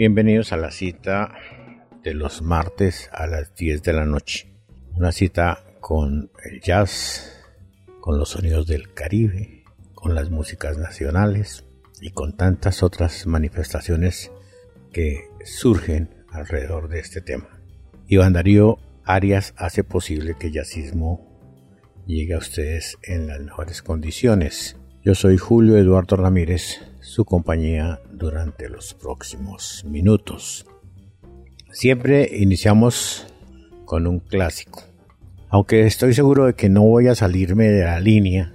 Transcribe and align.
bienvenidos 0.00 0.54
a 0.54 0.56
la 0.56 0.70
cita 0.70 1.34
de 2.02 2.14
los 2.14 2.40
martes 2.40 3.10
a 3.12 3.26
las 3.26 3.54
10 3.54 3.82
de 3.82 3.92
la 3.92 4.06
noche. 4.06 4.50
Una 4.96 5.12
cita 5.12 5.62
con 5.78 6.30
el 6.42 6.62
jazz, 6.62 7.30
con 8.00 8.16
los 8.18 8.30
sonidos 8.30 8.66
del 8.66 8.94
Caribe, 8.94 9.62
con 9.92 10.14
las 10.14 10.30
músicas 10.30 10.78
nacionales 10.78 11.66
y 12.00 12.12
con 12.12 12.34
tantas 12.34 12.82
otras 12.82 13.26
manifestaciones 13.26 14.32
que 14.90 15.28
surgen 15.44 16.24
alrededor 16.30 16.88
de 16.88 17.00
este 17.00 17.20
tema. 17.20 17.60
Iván 18.06 18.32
Darío 18.32 18.78
Arias 19.04 19.52
hace 19.58 19.84
posible 19.84 20.34
que 20.40 20.46
el 20.46 20.54
jazzismo 20.54 21.28
llegue 22.06 22.32
a 22.32 22.38
ustedes 22.38 22.96
en 23.02 23.26
las 23.26 23.40
mejores 23.40 23.82
condiciones. 23.82 24.78
Yo 25.04 25.14
soy 25.14 25.36
Julio 25.36 25.76
Eduardo 25.76 26.16
Ramírez, 26.16 26.89
su 27.00 27.24
compañía 27.24 28.00
durante 28.12 28.68
los 28.68 28.94
próximos 28.94 29.84
minutos. 29.86 30.66
Siempre 31.72 32.28
iniciamos 32.36 33.26
con 33.84 34.06
un 34.06 34.20
clásico. 34.20 34.82
Aunque 35.48 35.86
estoy 35.86 36.14
seguro 36.14 36.46
de 36.46 36.54
que 36.54 36.68
no 36.68 36.82
voy 36.82 37.08
a 37.08 37.14
salirme 37.14 37.68
de 37.68 37.84
la 37.84 38.00
línea 38.00 38.52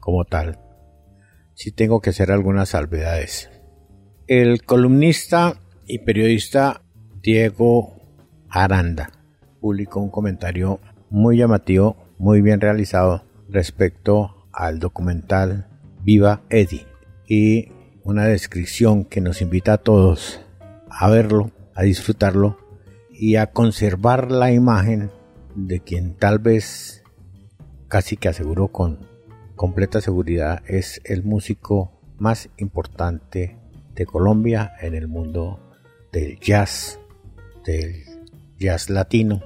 como 0.00 0.24
tal, 0.24 0.58
sí 1.54 1.70
tengo 1.70 2.00
que 2.00 2.10
hacer 2.10 2.32
algunas 2.32 2.70
salvedades. 2.70 3.50
El 4.26 4.64
columnista 4.64 5.60
y 5.86 6.00
periodista 6.00 6.82
Diego 7.22 7.94
Aranda 8.48 9.12
publicó 9.60 10.00
un 10.00 10.10
comentario 10.10 10.80
muy 11.10 11.36
llamativo, 11.36 11.96
muy 12.18 12.40
bien 12.40 12.60
realizado 12.60 13.24
respecto 13.48 14.48
al 14.52 14.78
documental 14.78 15.66
Viva 16.02 16.42
Eddie 16.48 16.89
y 17.30 17.70
una 18.02 18.24
descripción 18.24 19.04
que 19.04 19.20
nos 19.20 19.40
invita 19.40 19.74
a 19.74 19.78
todos 19.78 20.40
a 20.90 21.08
verlo, 21.08 21.52
a 21.76 21.84
disfrutarlo 21.84 22.58
y 23.12 23.36
a 23.36 23.52
conservar 23.52 24.32
la 24.32 24.50
imagen 24.50 25.12
de 25.54 25.78
quien 25.78 26.16
tal 26.16 26.40
vez 26.40 27.04
casi 27.86 28.16
que 28.16 28.28
aseguró 28.28 28.68
con 28.68 29.06
completa 29.54 30.00
seguridad 30.00 30.64
es 30.66 31.00
el 31.04 31.22
músico 31.22 31.92
más 32.18 32.48
importante 32.56 33.56
de 33.94 34.06
Colombia 34.06 34.72
en 34.80 34.96
el 34.96 35.06
mundo 35.06 35.72
del 36.10 36.40
jazz, 36.40 36.98
del 37.64 38.02
jazz 38.58 38.90
latino 38.90 39.40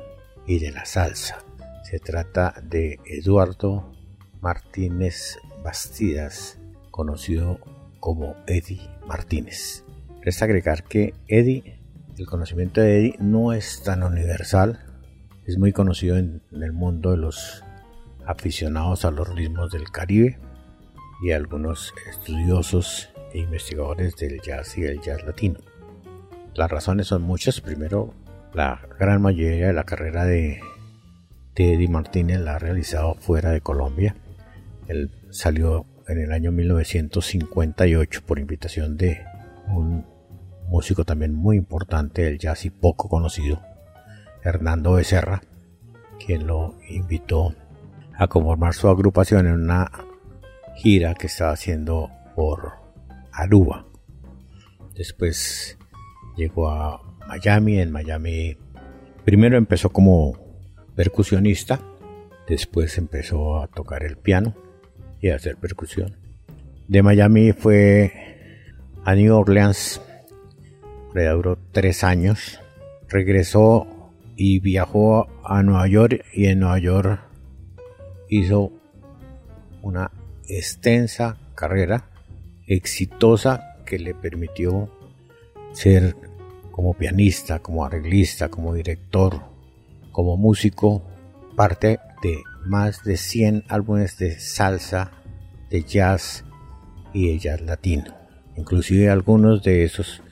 y 0.46 0.58
de 0.58 0.70
la 0.70 0.86
salsa. 0.86 1.44
Se 1.82 1.98
trata 1.98 2.54
de 2.62 2.98
Eduardo 3.04 3.92
Martínez 4.40 5.36
Bastidas, 5.62 6.58
conocido 6.94 7.58
como 7.98 8.36
Eddie 8.46 8.88
Martínez. 9.04 9.84
Resta 10.22 10.44
agregar 10.44 10.84
que 10.84 11.12
Eddie, 11.26 11.82
el 12.16 12.26
conocimiento 12.26 12.80
de 12.80 13.00
Eddie 13.00 13.16
no 13.18 13.52
es 13.52 13.82
tan 13.82 14.04
universal, 14.04 14.78
es 15.44 15.58
muy 15.58 15.72
conocido 15.72 16.18
en, 16.18 16.40
el 16.52 16.72
mundo 16.72 17.10
de 17.10 17.16
los 17.16 17.64
aficionados 18.24 19.04
a 19.04 19.10
los 19.10 19.28
ritmos 19.28 19.72
del 19.72 19.90
Caribe 19.90 20.38
y 21.24 21.32
algunos 21.32 21.92
estudiosos 22.08 23.10
e 23.32 23.40
investigadores 23.40 24.14
del 24.14 24.40
jazz 24.40 24.78
y 24.78 24.84
el 24.84 25.00
jazz 25.00 25.24
latino. 25.24 25.58
Las 26.54 26.70
razones 26.70 27.08
son 27.08 27.22
muchas. 27.22 27.60
Primero, 27.60 28.14
la 28.52 28.80
gran 29.00 29.20
mayoría 29.20 29.66
de 29.66 29.72
la 29.72 29.82
carrera 29.82 30.24
de, 30.26 30.60
Eddie 31.56 31.88
Martínez 31.88 32.38
la 32.38 32.54
ha 32.54 32.58
realizado 32.60 33.16
fuera 33.16 33.50
de 33.50 33.60
Colombia. 33.60 34.14
Él 34.86 35.10
salió 35.30 35.86
en 36.08 36.20
el 36.20 36.32
año 36.32 36.52
1958 36.52 38.22
por 38.26 38.38
invitación 38.38 38.96
de 38.96 39.24
un 39.68 40.04
músico 40.68 41.04
también 41.04 41.34
muy 41.34 41.56
importante 41.56 42.22
del 42.22 42.38
jazz 42.38 42.64
y 42.64 42.70
poco 42.70 43.08
conocido, 43.08 43.60
Hernando 44.42 44.94
Becerra, 44.94 45.42
quien 46.24 46.46
lo 46.46 46.74
invitó 46.88 47.54
a 48.16 48.28
conformar 48.28 48.74
su 48.74 48.88
agrupación 48.88 49.46
en 49.46 49.54
una 49.54 49.90
gira 50.76 51.14
que 51.14 51.26
estaba 51.26 51.52
haciendo 51.52 52.10
por 52.34 52.72
Aruba. 53.32 53.86
Después 54.94 55.78
llegó 56.36 56.68
a 56.68 57.00
Miami, 57.26 57.80
en 57.80 57.90
Miami 57.90 58.56
primero 59.24 59.56
empezó 59.56 59.90
como 59.90 60.38
percusionista, 60.94 61.80
después 62.46 62.98
empezó 62.98 63.60
a 63.60 63.68
tocar 63.68 64.04
el 64.04 64.16
piano 64.16 64.63
y 65.24 65.30
hacer 65.30 65.56
percusión. 65.56 66.14
De 66.86 67.02
Miami 67.02 67.52
fue 67.52 68.12
a 69.06 69.14
New 69.14 69.34
Orleans, 69.34 70.02
le 71.14 71.24
duró 71.28 71.56
tres 71.72 72.04
años, 72.04 72.60
regresó 73.08 73.86
y 74.36 74.58
viajó 74.58 75.26
a 75.42 75.62
Nueva 75.62 75.88
York 75.88 76.26
y 76.34 76.44
en 76.44 76.58
Nueva 76.58 76.78
York 76.78 77.20
hizo 78.28 78.70
una 79.80 80.10
extensa 80.46 81.38
carrera 81.54 82.10
exitosa 82.66 83.78
que 83.86 83.98
le 83.98 84.12
permitió 84.14 84.90
ser 85.72 86.16
como 86.70 86.92
pianista, 86.92 87.60
como 87.60 87.86
arreglista, 87.86 88.50
como 88.50 88.74
director, 88.74 89.40
como 90.12 90.36
músico, 90.36 91.02
parte 91.56 91.98
de 92.22 92.42
más 92.66 93.04
de 93.04 93.16
100 93.16 93.64
álbumes 93.68 94.18
de 94.18 94.38
salsa, 94.38 95.12
de 95.70 95.82
jazz 95.82 96.44
y 97.12 97.28
de 97.28 97.38
jazz 97.38 97.60
latino, 97.60 98.14
inclusive 98.56 99.10
algunos 99.10 99.62
de 99.62 99.84
esos 99.84 100.22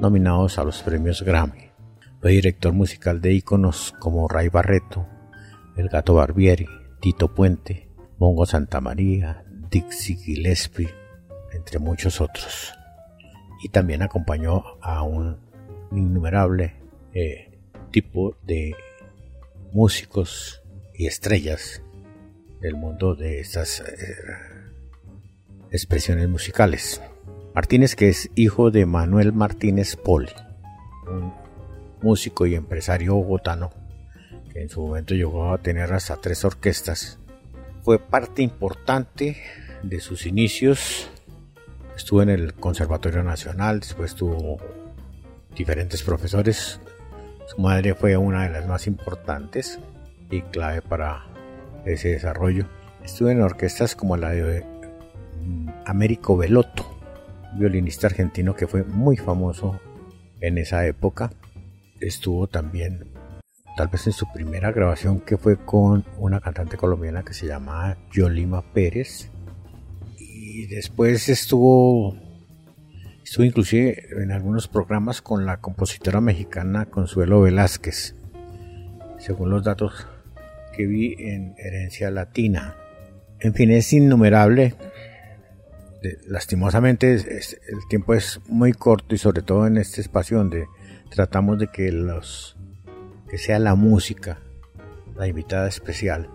nominados 0.00 0.58
a 0.58 0.64
los 0.64 0.82
premios 0.82 1.22
Grammy. 1.22 1.70
Fue 2.20 2.32
director 2.32 2.72
musical 2.72 3.20
de 3.20 3.34
íconos 3.34 3.94
como 3.98 4.28
Ray 4.28 4.48
Barreto, 4.48 5.06
El 5.76 5.88
Gato 5.88 6.14
Barbieri, 6.14 6.66
Tito 7.00 7.34
Puente, 7.34 7.88
Mongo 8.18 8.46
Santa 8.46 8.80
María, 8.80 9.44
Dixie 9.70 10.16
Gillespie, 10.16 10.90
entre 11.52 11.78
muchos 11.78 12.20
otros. 12.20 12.72
Y 13.62 13.68
también 13.68 14.02
acompañó 14.02 14.64
a 14.80 15.02
un 15.02 15.38
innumerable 15.92 16.74
eh, 17.12 17.58
tipo 17.90 18.36
de 18.42 18.74
músicos 19.72 20.62
y 20.96 21.06
estrellas 21.06 21.82
del 22.60 22.74
mundo 22.74 23.14
de 23.14 23.40
estas 23.40 23.80
eh, 23.80 23.84
expresiones 25.70 26.28
musicales. 26.28 27.00
Martínez, 27.54 27.96
que 27.96 28.08
es 28.08 28.30
hijo 28.34 28.70
de 28.70 28.86
Manuel 28.86 29.32
Martínez 29.32 29.96
Poli, 29.96 30.30
un 31.08 31.32
músico 32.02 32.46
y 32.46 32.54
empresario 32.54 33.14
bogotano 33.14 33.70
en 34.56 34.70
su 34.70 34.80
momento 34.80 35.14
llegó 35.14 35.52
a 35.52 35.58
tener 35.58 35.92
hasta 35.92 36.16
tres 36.16 36.44
orquestas. 36.44 37.18
Fue 37.82 37.98
parte 37.98 38.42
importante 38.42 39.36
de 39.82 40.00
sus 40.00 40.26
inicios. 40.26 41.10
Estuvo 41.94 42.22
en 42.22 42.30
el 42.30 42.54
Conservatorio 42.54 43.22
Nacional, 43.22 43.80
después 43.80 44.14
tuvo 44.14 44.58
diferentes 45.54 46.02
profesores. 46.02 46.80
Su 47.46 47.60
madre 47.60 47.94
fue 47.94 48.16
una 48.16 48.44
de 48.44 48.50
las 48.50 48.66
más 48.66 48.86
importantes 48.86 49.78
y 50.30 50.42
clave 50.42 50.82
para 50.82 51.26
ese 51.84 52.08
desarrollo. 52.08 52.66
Estuvo 53.04 53.30
en 53.30 53.40
orquestas 53.40 53.94
como 53.94 54.16
la 54.16 54.30
de 54.30 54.64
mm, 55.42 55.68
Américo 55.86 56.36
Belotto, 56.36 56.84
violinista 57.54 58.08
argentino 58.08 58.54
que 58.54 58.66
fue 58.66 58.84
muy 58.84 59.16
famoso 59.16 59.80
en 60.40 60.58
esa 60.58 60.86
época. 60.86 61.30
Estuvo 62.00 62.46
también 62.46 63.12
tal 63.76 63.88
vez 63.88 64.06
en 64.06 64.12
su 64.12 64.26
primera 64.32 64.72
grabación 64.72 65.20
que 65.20 65.36
fue 65.36 65.56
con 65.56 66.04
una 66.18 66.40
cantante 66.40 66.76
colombiana 66.76 67.22
que 67.22 67.34
se 67.34 67.46
llamaba 67.46 67.98
Yolima 68.10 68.62
Pérez 68.72 69.30
y 70.18 70.66
después 70.66 71.28
estuvo 71.28 72.16
estuvo 73.22 73.44
inclusive 73.44 74.22
en 74.22 74.32
algunos 74.32 74.66
programas 74.66 75.20
con 75.20 75.44
la 75.44 75.60
compositora 75.60 76.22
mexicana 76.22 76.86
Consuelo 76.86 77.42
Velázquez 77.42 78.16
según 79.18 79.50
los 79.50 79.62
datos 79.62 80.06
que 80.76 80.86
vi 80.86 81.14
en 81.18 81.54
Herencia 81.58 82.10
Latina. 82.10 82.76
En 83.40 83.54
fin 83.54 83.70
es 83.70 83.92
innumerable. 83.92 84.74
Lastimosamente 86.26 87.12
el 87.14 87.88
tiempo 87.88 88.14
es 88.14 88.40
muy 88.48 88.72
corto 88.72 89.14
y 89.14 89.18
sobre 89.18 89.42
todo 89.42 89.66
en 89.66 89.78
este 89.78 90.00
espacio 90.00 90.38
donde 90.38 90.66
tratamos 91.10 91.58
de 91.58 91.68
que 91.68 91.90
los 91.90 92.56
que 93.28 93.38
sea 93.38 93.58
la 93.58 93.74
música 93.74 94.38
la 95.16 95.26
invitada 95.26 95.66
especial 95.66 96.28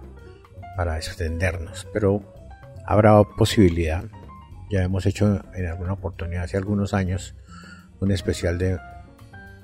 para 0.75 0.97
extendernos, 0.97 1.87
pero 1.93 2.23
habrá 2.85 3.21
posibilidad. 3.23 4.03
Ya 4.69 4.83
hemos 4.83 5.05
hecho 5.05 5.43
en 5.53 5.65
alguna 5.67 5.93
oportunidad 5.93 6.43
hace 6.43 6.57
algunos 6.57 6.93
años 6.93 7.35
un 7.99 8.11
especial 8.11 8.57
de, 8.57 8.79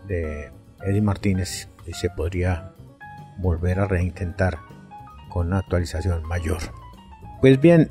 de 0.07 0.51
Eddie 0.83 1.01
Martínez 1.01 1.69
y 1.87 1.93
se 1.93 2.09
podría 2.09 2.73
volver 3.37 3.79
a 3.79 3.87
reintentar 3.87 4.59
con 5.29 5.47
una 5.47 5.59
actualización 5.59 6.23
mayor. 6.23 6.59
Pues 7.41 7.59
bien, 7.59 7.89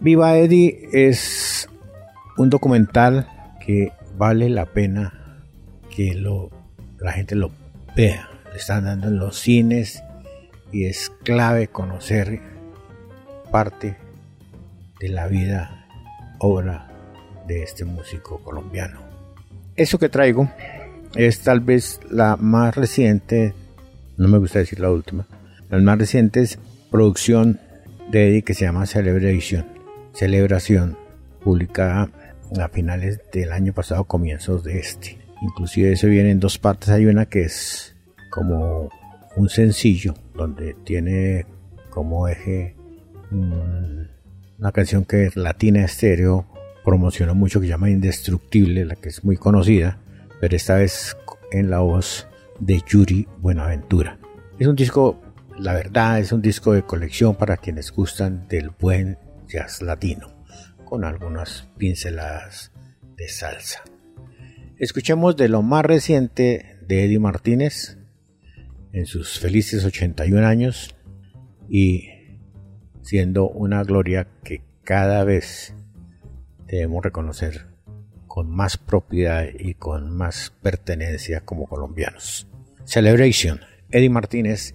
Viva 0.00 0.36
Eddie 0.36 0.88
es 0.92 1.68
un 2.36 2.50
documental 2.50 3.28
que 3.64 3.92
vale 4.16 4.48
la 4.50 4.66
pena 4.66 5.42
que 5.94 6.14
lo, 6.14 6.50
la 6.98 7.12
gente 7.12 7.34
lo 7.34 7.50
vea. 7.96 8.28
Le 8.52 8.58
están 8.58 8.84
dando 8.84 9.08
en 9.08 9.18
los 9.18 9.38
cines 9.38 10.02
y 10.72 10.84
es 10.84 11.10
clave 11.22 11.68
conocer 11.68 12.40
parte 13.50 13.96
de 15.00 15.08
la 15.08 15.26
vida, 15.26 15.86
obra 16.38 16.88
de 17.46 17.62
este 17.62 17.84
músico 17.84 18.38
colombiano. 18.42 19.00
Eso 19.76 19.98
que 19.98 20.08
traigo 20.08 20.50
es 21.14 21.40
tal 21.40 21.60
vez 21.60 22.00
la 22.10 22.36
más 22.36 22.74
reciente, 22.74 23.54
no 24.16 24.28
me 24.28 24.38
gusta 24.38 24.58
decir 24.58 24.80
la 24.80 24.90
última, 24.90 25.26
la 25.70 25.78
más 25.78 25.98
reciente 25.98 26.40
es 26.40 26.58
producción 26.90 27.58
de 28.10 28.28
Eddie 28.28 28.42
que 28.42 28.54
se 28.54 28.64
llama 28.64 28.86
Celebration, 28.86 29.66
Celebración, 30.12 30.96
publicada 31.42 32.08
a 32.60 32.68
finales 32.68 33.20
del 33.32 33.52
año 33.52 33.72
pasado, 33.72 34.04
comienzos 34.04 34.62
de 34.64 34.78
este. 34.78 35.18
Inclusive 35.42 35.92
eso 35.92 36.06
viene 36.06 36.30
en 36.30 36.40
dos 36.40 36.58
partes, 36.58 36.88
hay 36.88 37.06
una 37.06 37.26
que 37.26 37.42
es 37.42 37.94
como 38.30 38.88
un 39.36 39.48
sencillo 39.48 40.14
donde 40.34 40.74
tiene 40.84 41.46
como 41.90 42.28
eje 42.28 42.76
una 43.30 44.72
canción 44.72 45.04
que 45.04 45.30
Latina 45.34 45.84
Estéreo 45.84 46.46
promocionó 46.84 47.34
mucho 47.34 47.60
que 47.60 47.66
se 47.66 47.70
llama 47.70 47.90
Indestructible, 47.90 48.84
la 48.84 48.94
que 48.94 49.08
es 49.08 49.24
muy 49.24 49.36
conocida, 49.36 49.98
pero 50.40 50.54
esta 50.54 50.76
vez 50.76 51.16
en 51.50 51.70
la 51.70 51.80
voz 51.80 52.28
de 52.60 52.80
Yuri 52.86 53.26
Buenaventura. 53.40 54.18
Es 54.58 54.66
un 54.66 54.76
disco, 54.76 55.20
la 55.58 55.74
verdad, 55.74 56.18
es 56.18 56.32
un 56.32 56.42
disco 56.42 56.72
de 56.72 56.82
colección 56.82 57.34
para 57.36 57.56
quienes 57.56 57.90
gustan 57.90 58.46
del 58.48 58.70
buen 58.70 59.18
jazz 59.48 59.80
latino, 59.82 60.44
con 60.84 61.04
algunas 61.04 61.68
pinceladas 61.78 62.72
de 63.16 63.28
salsa. 63.28 63.82
Escuchemos 64.78 65.36
de 65.36 65.48
lo 65.48 65.62
más 65.62 65.84
reciente 65.84 66.78
de 66.86 67.04
Eddie 67.04 67.18
Martínez, 67.18 67.98
en 68.92 69.06
sus 69.06 69.38
felices 69.38 69.84
81 69.84 70.46
años 70.46 70.94
y 71.68 72.08
siendo 73.02 73.48
una 73.48 73.82
gloria 73.82 74.28
que 74.42 74.62
cada 74.84 75.24
vez 75.24 75.74
debemos 76.66 77.04
reconocer 77.04 77.66
con 78.26 78.50
más 78.50 78.76
propiedad 78.76 79.46
y 79.58 79.74
con 79.74 80.16
más 80.16 80.52
pertenencia 80.62 81.40
como 81.40 81.66
colombianos. 81.66 82.46
Celebration, 82.84 83.60
Eddie 83.90 84.10
Martínez 84.10 84.74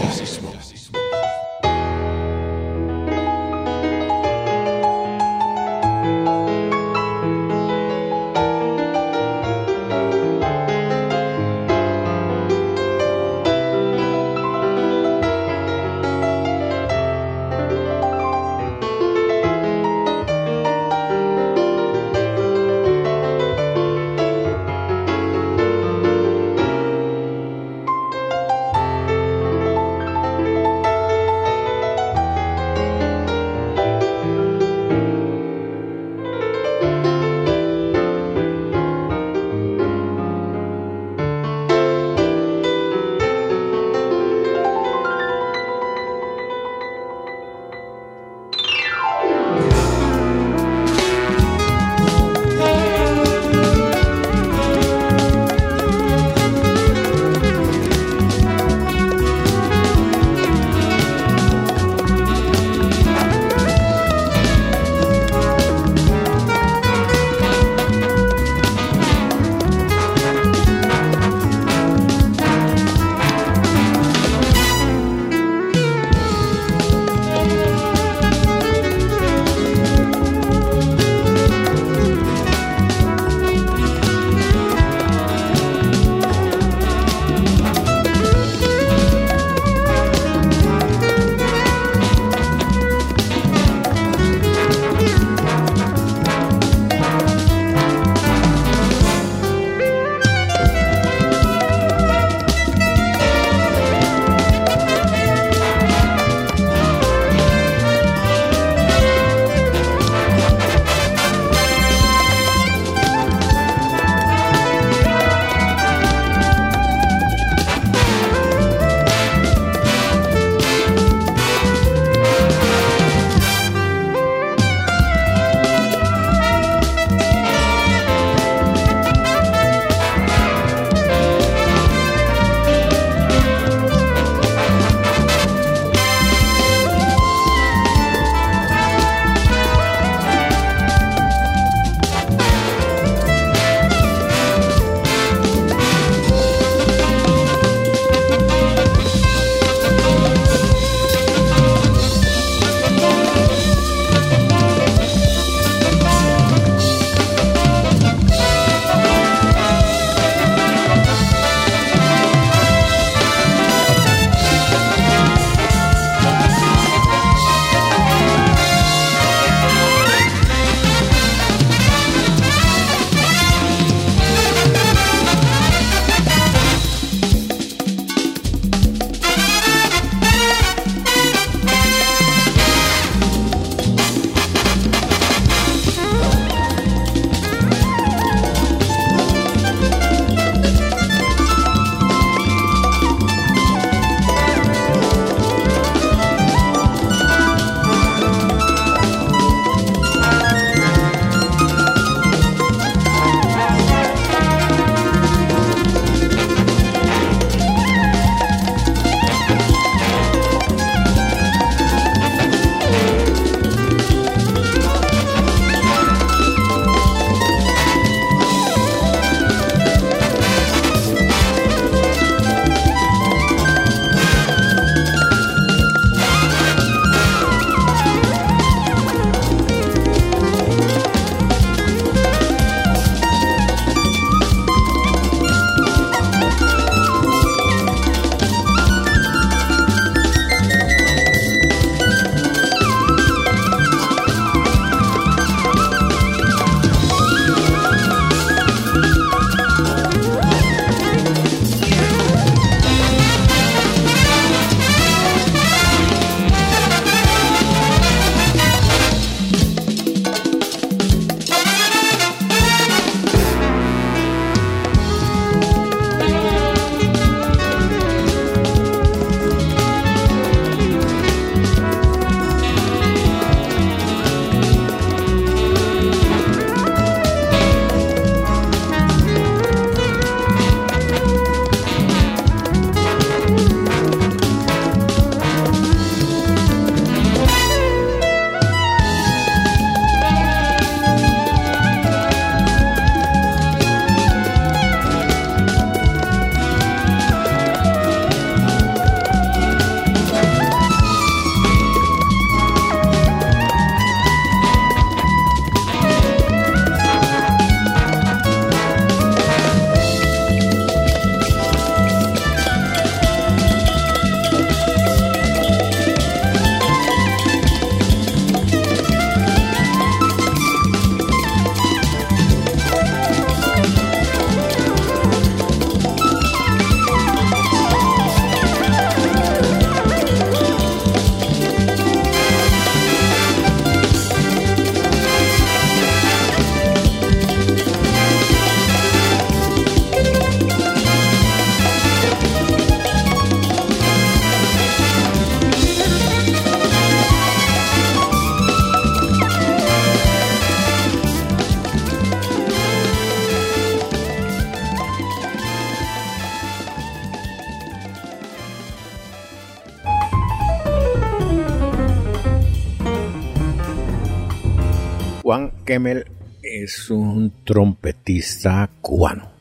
Kemmel 365.91 366.25
es 366.63 367.09
un 367.09 367.65
trompetista 367.65 368.89
cubano. 369.01 369.51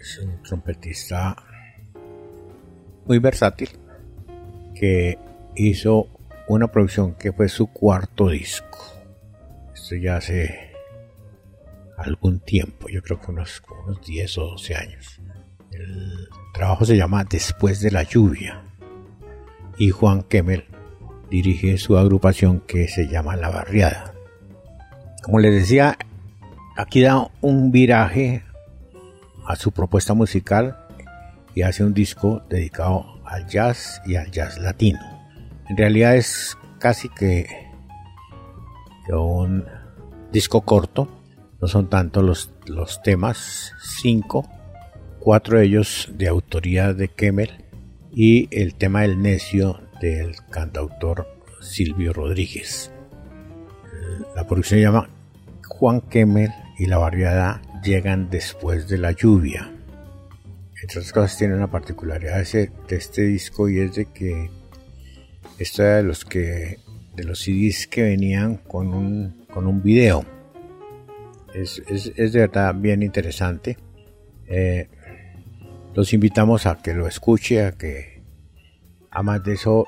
Es 0.00 0.18
un 0.18 0.42
trompetista 0.42 1.36
muy 3.04 3.20
versátil 3.20 3.68
que 4.74 5.16
hizo 5.54 6.08
una 6.48 6.66
producción 6.66 7.14
que 7.14 7.32
fue 7.32 7.48
su 7.48 7.68
cuarto 7.68 8.30
disco. 8.30 8.76
Esto 9.72 9.94
ya 9.94 10.16
hace 10.16 10.72
algún 11.96 12.40
tiempo, 12.40 12.88
yo 12.88 13.00
creo 13.00 13.20
que 13.20 13.30
unos, 13.30 13.62
unos 13.86 14.04
10 14.04 14.38
o 14.38 14.46
12 14.46 14.74
años. 14.74 15.20
El 15.70 16.28
trabajo 16.54 16.84
se 16.84 16.96
llama 16.96 17.22
Después 17.22 17.80
de 17.80 17.92
la 17.92 18.02
lluvia 18.02 18.64
y 19.78 19.90
Juan 19.90 20.24
Kemmel 20.24 20.64
dirige 21.30 21.78
su 21.78 21.96
agrupación 21.96 22.58
que 22.66 22.88
se 22.88 23.06
llama 23.06 23.36
La 23.36 23.50
Barriada. 23.50 24.15
Como 25.26 25.40
les 25.40 25.52
decía, 25.52 25.98
aquí 26.76 27.02
da 27.02 27.32
un 27.40 27.72
viraje 27.72 28.44
a 29.44 29.56
su 29.56 29.72
propuesta 29.72 30.14
musical 30.14 30.76
y 31.52 31.62
hace 31.62 31.82
un 31.82 31.94
disco 31.94 32.44
dedicado 32.48 33.20
al 33.24 33.48
jazz 33.48 34.00
y 34.06 34.14
al 34.14 34.30
jazz 34.30 34.56
latino. 34.60 35.00
En 35.68 35.76
realidad 35.76 36.14
es 36.14 36.56
casi 36.78 37.08
que, 37.08 37.48
un 39.08 39.64
disco 40.30 40.60
corto, 40.60 41.08
no 41.60 41.66
son 41.66 41.90
tanto 41.90 42.22
los, 42.22 42.52
los 42.68 43.02
temas, 43.02 43.72
cinco, 43.80 44.48
cuatro 45.18 45.58
de 45.58 45.64
ellos 45.64 46.08
de 46.14 46.28
autoría 46.28 46.92
de 46.92 47.08
Kemmel 47.08 47.64
y 48.12 48.46
el 48.56 48.76
tema 48.76 49.00
del 49.00 49.20
necio 49.20 49.80
del 50.00 50.36
cantautor 50.50 51.26
Silvio 51.60 52.12
Rodríguez. 52.12 52.92
La 54.36 54.46
producción 54.46 54.78
se 54.78 54.82
llama 54.82 55.15
Juan 55.68 56.00
Kemmel 56.00 56.50
y 56.78 56.86
la 56.86 56.98
barriada 56.98 57.62
llegan 57.82 58.30
después 58.30 58.88
de 58.88 58.98
la 58.98 59.12
lluvia. 59.12 59.72
Entre 60.82 60.98
otras 60.98 61.12
cosas 61.12 61.38
tiene 61.38 61.54
una 61.54 61.70
particularidad 61.70 62.44
de 62.44 62.70
este 62.88 63.22
disco 63.22 63.68
y 63.68 63.80
es 63.80 63.94
de 63.94 64.06
que 64.06 64.50
esto 65.58 65.82
era 65.82 65.96
de 65.96 66.02
los 66.02 66.24
que 66.24 66.78
de 67.16 67.24
los 67.24 67.40
CDs 67.40 67.86
que 67.86 68.02
venían 68.02 68.56
con 68.56 68.92
un, 68.92 69.46
con 69.52 69.66
un 69.66 69.82
video. 69.82 70.24
Es, 71.54 71.82
de 71.86 72.40
verdad 72.40 72.74
bien 72.74 73.02
interesante. 73.02 73.78
Eh, 74.46 74.88
los 75.94 76.12
invitamos 76.12 76.66
a 76.66 76.76
que 76.82 76.92
lo 76.92 77.08
escuche, 77.08 77.64
a 77.64 77.72
que, 77.72 78.22
además 79.10 79.42
de 79.44 79.54
eso, 79.54 79.86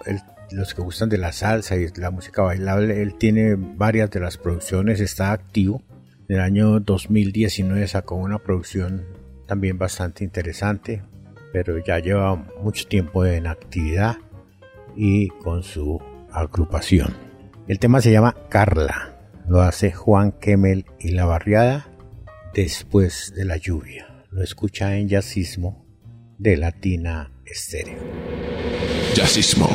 los 0.50 0.74
que 0.74 0.82
gustan 0.82 1.08
de 1.08 1.18
la 1.18 1.32
salsa 1.32 1.76
y 1.76 1.88
la 1.96 2.10
música 2.10 2.42
bailable, 2.42 3.02
él 3.02 3.14
tiene 3.16 3.54
varias 3.56 4.10
de 4.10 4.20
las 4.20 4.38
producciones, 4.38 5.00
está 5.00 5.32
activo. 5.32 5.82
En 6.28 6.36
el 6.36 6.42
año 6.42 6.80
2019 6.80 7.86
sacó 7.88 8.16
una 8.16 8.38
producción 8.38 9.06
también 9.46 9.78
bastante 9.78 10.24
interesante, 10.24 11.02
pero 11.52 11.82
ya 11.84 11.98
lleva 11.98 12.36
mucho 12.62 12.86
tiempo 12.86 13.24
en 13.24 13.46
actividad 13.46 14.18
y 14.96 15.28
con 15.28 15.62
su 15.62 16.00
agrupación. 16.30 17.14
El 17.66 17.78
tema 17.78 18.00
se 18.00 18.12
llama 18.12 18.34
Carla, 18.48 19.18
lo 19.48 19.62
hace 19.62 19.92
Juan 19.92 20.32
Kemmel 20.32 20.86
y 20.98 21.12
la 21.12 21.24
barriada 21.24 21.88
después 22.54 23.32
de 23.34 23.44
la 23.44 23.56
lluvia. 23.56 24.24
Lo 24.30 24.42
escucha 24.42 24.96
en 24.96 25.08
Jazzismo 25.08 25.86
de 26.38 26.56
Latina 26.56 27.32
Estéreo. 27.46 27.98
Jazzismo. 29.14 29.68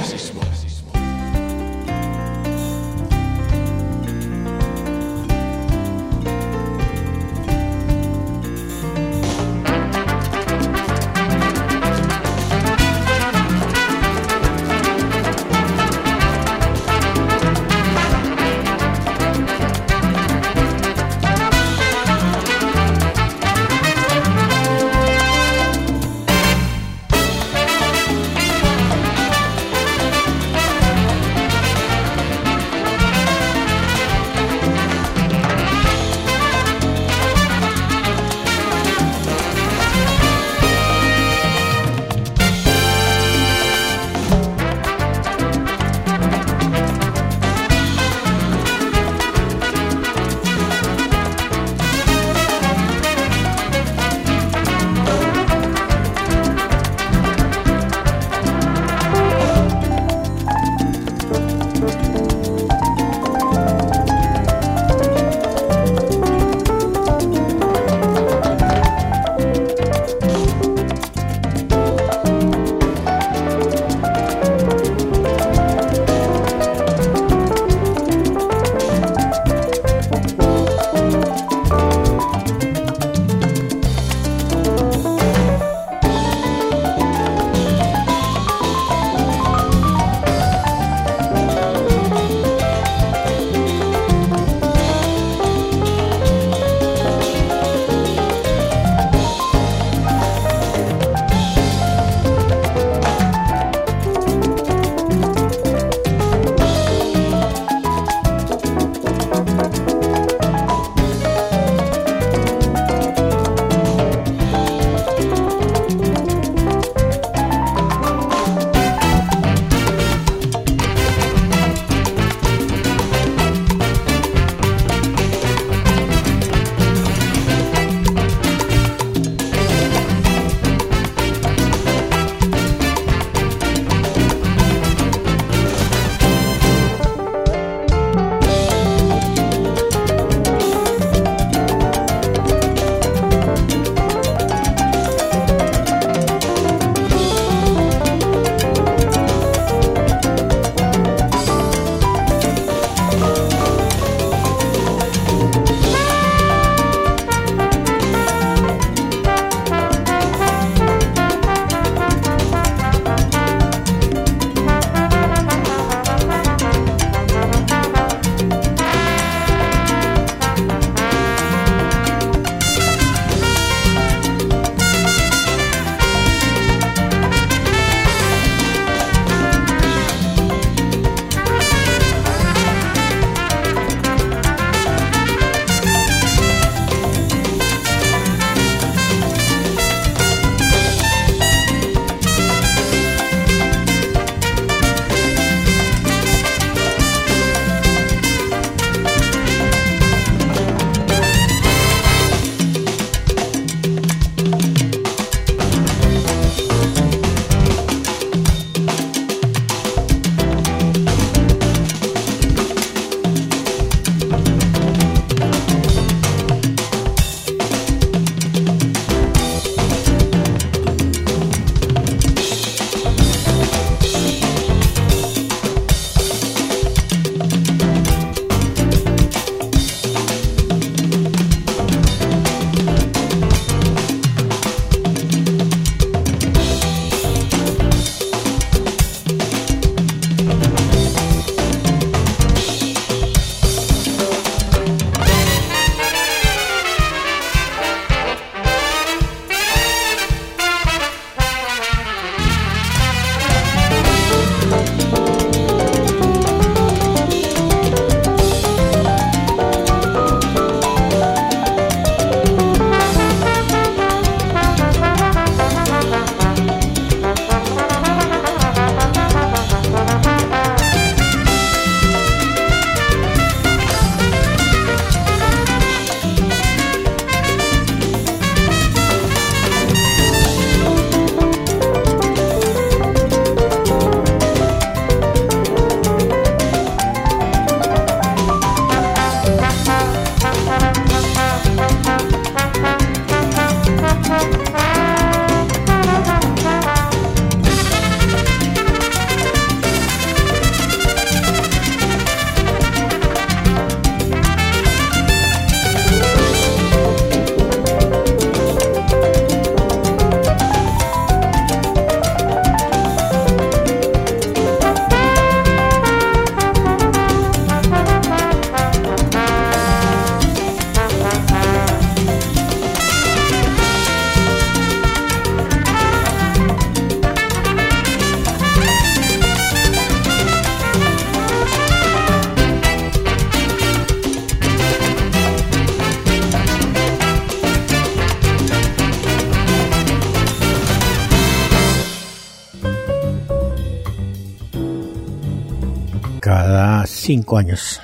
Cinco 347.34 347.58
años 347.58 348.00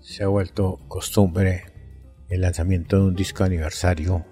se 0.00 0.24
ha 0.24 0.26
vuelto 0.26 0.80
costumbre 0.88 1.64
el 2.30 2.40
lanzamiento 2.40 2.96
de 2.96 3.02
un 3.02 3.14
disco 3.14 3.44
aniversario 3.44 4.24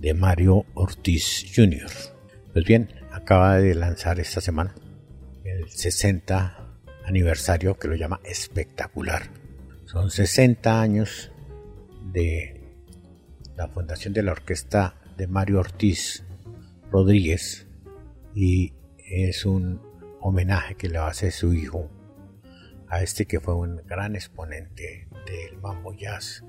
de 0.00 0.14
Mario 0.14 0.64
Ortiz 0.72 1.44
Jr. 1.54 1.86
Pues 2.54 2.64
bien, 2.64 2.88
acaba 3.10 3.58
de 3.58 3.74
lanzar 3.74 4.20
esta 4.20 4.40
semana 4.40 4.74
el 5.44 5.68
60 5.68 6.78
aniversario 7.04 7.78
que 7.78 7.88
lo 7.88 7.94
llama 7.94 8.20
espectacular. 8.24 9.24
Son 9.84 10.10
60 10.10 10.80
años 10.80 11.30
de 12.10 12.58
la 13.54 13.68
fundación 13.68 14.14
de 14.14 14.22
la 14.22 14.32
orquesta 14.32 14.94
de 15.18 15.26
Mario 15.26 15.60
Ortiz 15.60 16.24
Rodríguez 16.90 17.66
y 18.34 18.72
es 18.96 19.44
un 19.44 19.82
homenaje 20.22 20.74
que 20.74 20.88
le 20.88 20.96
hace 20.96 21.30
su 21.30 21.52
hijo 21.52 21.90
a 22.92 23.02
este 23.02 23.24
que 23.24 23.40
fue 23.40 23.54
un 23.54 23.82
gran 23.86 24.14
exponente 24.14 25.08
del 25.24 25.56
mambo 25.62 25.94
jazz 25.94 26.44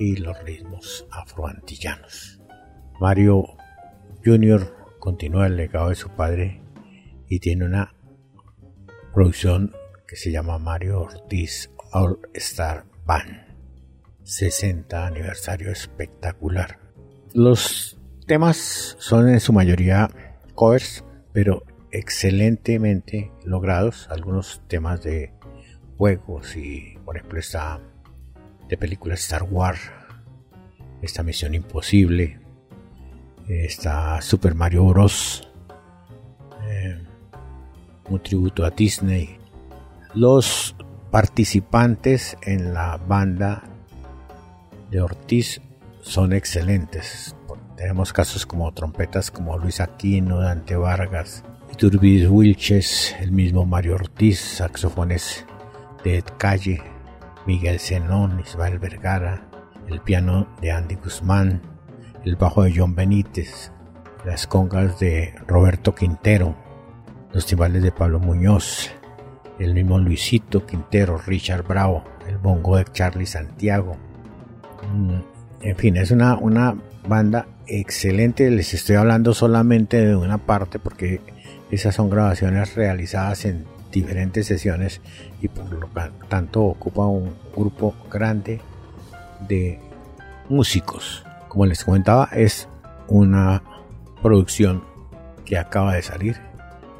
y 0.00 0.16
los 0.16 0.36
ritmos 0.42 1.06
afroantillanos. 1.12 2.40
Mario 2.98 3.44
Jr. 4.24 4.74
continúa 4.98 5.46
el 5.46 5.56
legado 5.56 5.90
de 5.90 5.94
su 5.94 6.10
padre 6.10 6.60
y 7.28 7.38
tiene 7.38 7.66
una 7.66 7.94
producción 9.14 9.72
que 10.08 10.16
se 10.16 10.32
llama 10.32 10.58
Mario 10.58 11.02
Ortiz 11.02 11.70
All 11.92 12.18
Star 12.34 12.84
Band. 13.06 13.30
60 14.24 15.06
aniversario 15.06 15.70
espectacular. 15.70 16.80
Los 17.32 17.96
temas 18.26 18.96
son 18.98 19.28
en 19.28 19.38
su 19.38 19.52
mayoría 19.52 20.10
covers, 20.56 21.04
pero 21.32 21.62
excelentemente 21.92 23.30
logrados. 23.44 24.08
Algunos 24.10 24.62
temas 24.66 25.02
de 25.04 25.32
juegos 26.00 26.56
y 26.56 26.96
por 27.04 27.18
ejemplo 27.18 27.38
esta 27.38 27.78
de 28.70 28.78
película 28.78 29.12
Star 29.16 29.42
Wars, 29.42 29.82
esta 31.02 31.22
Misión 31.22 31.54
Imposible, 31.54 32.40
esta 33.46 34.22
Super 34.22 34.54
Mario 34.54 34.86
Bros. 34.86 35.46
Eh, 36.66 37.02
un 38.08 38.22
tributo 38.22 38.64
a 38.64 38.70
Disney. 38.70 39.36
Los 40.14 40.74
participantes 41.10 42.38
en 42.46 42.72
la 42.72 42.96
banda 42.96 43.62
de 44.90 45.02
Ortiz 45.02 45.60
son 46.00 46.32
excelentes. 46.32 47.36
Tenemos 47.76 48.14
casos 48.14 48.46
como 48.46 48.72
trompetas 48.72 49.30
como 49.30 49.58
Luis 49.58 49.80
Aquino, 49.80 50.38
Dante 50.38 50.76
Vargas, 50.76 51.44
Iturbis 51.70 52.26
Wilches, 52.26 53.14
el 53.20 53.32
mismo 53.32 53.66
Mario 53.66 53.96
Ortiz, 53.96 54.40
saxofones 54.40 55.44
de 56.04 56.22
Calle, 56.38 56.82
Miguel 57.46 57.78
Zenón, 57.78 58.40
Isabel 58.40 58.78
Vergara, 58.78 59.48
el 59.88 60.00
piano 60.00 60.46
de 60.60 60.72
Andy 60.72 60.96
Guzmán, 60.96 61.62
el 62.24 62.36
bajo 62.36 62.62
de 62.62 62.72
John 62.76 62.94
Benítez, 62.94 63.72
las 64.24 64.46
congas 64.46 64.98
de 65.00 65.34
Roberto 65.46 65.94
Quintero, 65.94 66.54
los 67.32 67.46
timbales 67.46 67.82
de 67.82 67.92
Pablo 67.92 68.18
Muñoz, 68.18 68.90
el 69.58 69.74
mismo 69.74 69.98
Luisito 69.98 70.66
Quintero, 70.66 71.18
Richard 71.18 71.66
Bravo, 71.66 72.04
el 72.28 72.38
bongo 72.38 72.76
de 72.76 72.84
Charlie 72.84 73.26
Santiago. 73.26 73.96
Mm, 74.92 75.20
en 75.62 75.76
fin, 75.76 75.96
es 75.96 76.10
una, 76.10 76.36
una 76.36 76.76
banda 77.06 77.46
excelente. 77.66 78.50
Les 78.50 78.74
estoy 78.74 78.96
hablando 78.96 79.34
solamente 79.34 80.04
de 80.04 80.16
una 80.16 80.38
parte 80.38 80.78
porque 80.78 81.20
esas 81.70 81.94
son 81.94 82.10
grabaciones 82.10 82.74
realizadas 82.74 83.44
en 83.44 83.64
diferentes 83.90 84.46
sesiones 84.46 85.00
y 85.40 85.48
por 85.48 85.70
lo 85.72 85.88
tanto 86.28 86.62
ocupa 86.62 87.06
un 87.06 87.34
grupo 87.54 87.94
grande 88.10 88.60
de 89.48 89.78
músicos. 90.48 91.24
Como 91.48 91.66
les 91.66 91.84
comentaba, 91.84 92.28
es 92.32 92.68
una 93.08 93.62
producción 94.22 94.84
que 95.44 95.58
acaba 95.58 95.94
de 95.94 96.02
salir. 96.02 96.36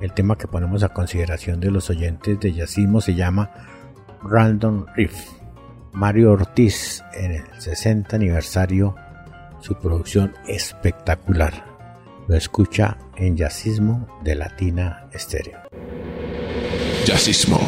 El 0.01 0.13
tema 0.13 0.37
que 0.37 0.49
ponemos 0.49 0.83
a 0.83 0.89
consideración 0.89 1.61
de 1.61 1.71
los 1.71 1.91
oyentes 1.91 2.41
de 2.41 2.53
Yacismo 2.53 3.01
se 3.01 3.15
llama 3.15 3.51
Random 4.23 4.87
Riff. 4.97 5.15
Mario 5.93 6.33
Ortiz 6.33 7.03
en 7.15 7.33
el 7.33 7.45
60 7.59 8.17
aniversario, 8.17 8.95
su 9.61 9.75
producción 9.75 10.35
espectacular. 10.47 11.65
Lo 12.29 12.37
escucha 12.37 12.97
en 13.17 13.37
Yacismo 13.37 14.07
de 14.23 14.37
Latina 14.37 15.09
Estéreo. 15.13 15.59
Jazzismo. 17.11 17.59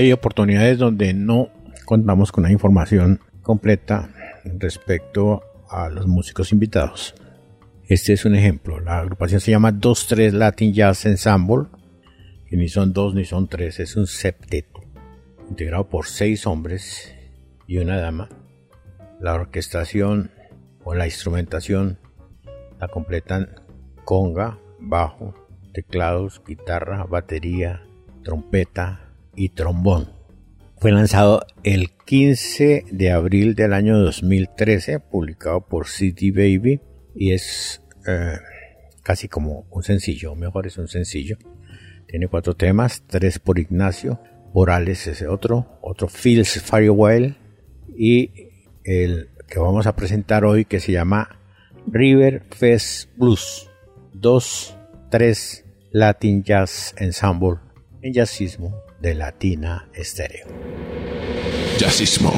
Hay 0.00 0.12
oportunidades 0.12 0.78
donde 0.78 1.12
no 1.12 1.50
contamos 1.84 2.32
con 2.32 2.44
una 2.44 2.52
información 2.52 3.20
completa 3.42 4.10
respecto 4.58 5.42
a 5.68 5.88
los 5.88 6.06
músicos 6.06 6.52
invitados. 6.52 7.14
Este 7.86 8.14
es 8.14 8.24
un 8.24 8.34
ejemplo. 8.34 8.80
La 8.80 9.00
agrupación 9.00 9.40
se 9.40 9.50
llama 9.50 9.72
2-3 9.72 10.32
Latin 10.32 10.72
Jazz 10.72 11.04
Ensemble, 11.04 11.66
que 12.48 12.56
ni 12.56 12.68
son 12.68 12.92
dos 12.92 13.14
ni 13.14 13.24
son 13.24 13.48
tres, 13.48 13.78
es 13.78 13.96
un 13.96 14.06
septeto, 14.06 14.80
integrado 15.48 15.88
por 15.88 16.06
seis 16.06 16.46
hombres 16.46 17.14
y 17.66 17.78
una 17.78 17.98
dama. 17.98 18.28
La 19.20 19.34
orquestación 19.34 20.30
o 20.82 20.94
la 20.94 21.06
instrumentación 21.06 21.98
la 22.80 22.88
completan 22.88 23.50
conga, 24.04 24.58
bajo, 24.80 25.34
teclados, 25.74 26.42
guitarra, 26.46 27.04
batería, 27.04 27.82
trompeta 28.24 29.09
y 29.40 29.48
trombón. 29.48 30.10
Fue 30.76 30.92
lanzado 30.92 31.46
el 31.62 31.92
15 32.04 32.84
de 32.90 33.10
abril 33.10 33.54
del 33.54 33.72
año 33.72 33.98
2013, 33.98 35.00
publicado 35.00 35.66
por 35.66 35.88
City 35.88 36.30
Baby 36.30 36.82
y 37.14 37.32
es 37.32 37.80
eh, 38.06 38.36
casi 39.02 39.28
como 39.28 39.66
un 39.70 39.82
sencillo, 39.82 40.34
mejor 40.34 40.66
es 40.66 40.76
un 40.76 40.88
sencillo. 40.88 41.38
Tiene 42.06 42.28
cuatro 42.28 42.54
temas, 42.54 43.02
tres 43.06 43.38
por 43.38 43.58
Ignacio, 43.58 44.20
Morales 44.52 45.06
es 45.06 45.22
otro, 45.22 45.78
otro 45.80 46.08
Feels 46.08 46.60
Firewall 46.60 47.38
y 47.96 48.50
el 48.84 49.30
que 49.48 49.58
vamos 49.58 49.86
a 49.86 49.96
presentar 49.96 50.44
hoy 50.44 50.66
que 50.66 50.80
se 50.80 50.92
llama 50.92 51.40
River 51.86 52.42
Fest 52.50 53.08
Blues. 53.16 53.70
Dos, 54.12 54.76
tres 55.10 55.64
Latin 55.92 56.42
Jazz 56.42 56.94
Ensemble 56.98 57.56
en 58.02 58.12
jazzismo 58.12 58.89
de 59.00 59.14
Latina 59.14 59.88
Estéreo. 59.94 60.46
Jazzismo. 61.78 62.32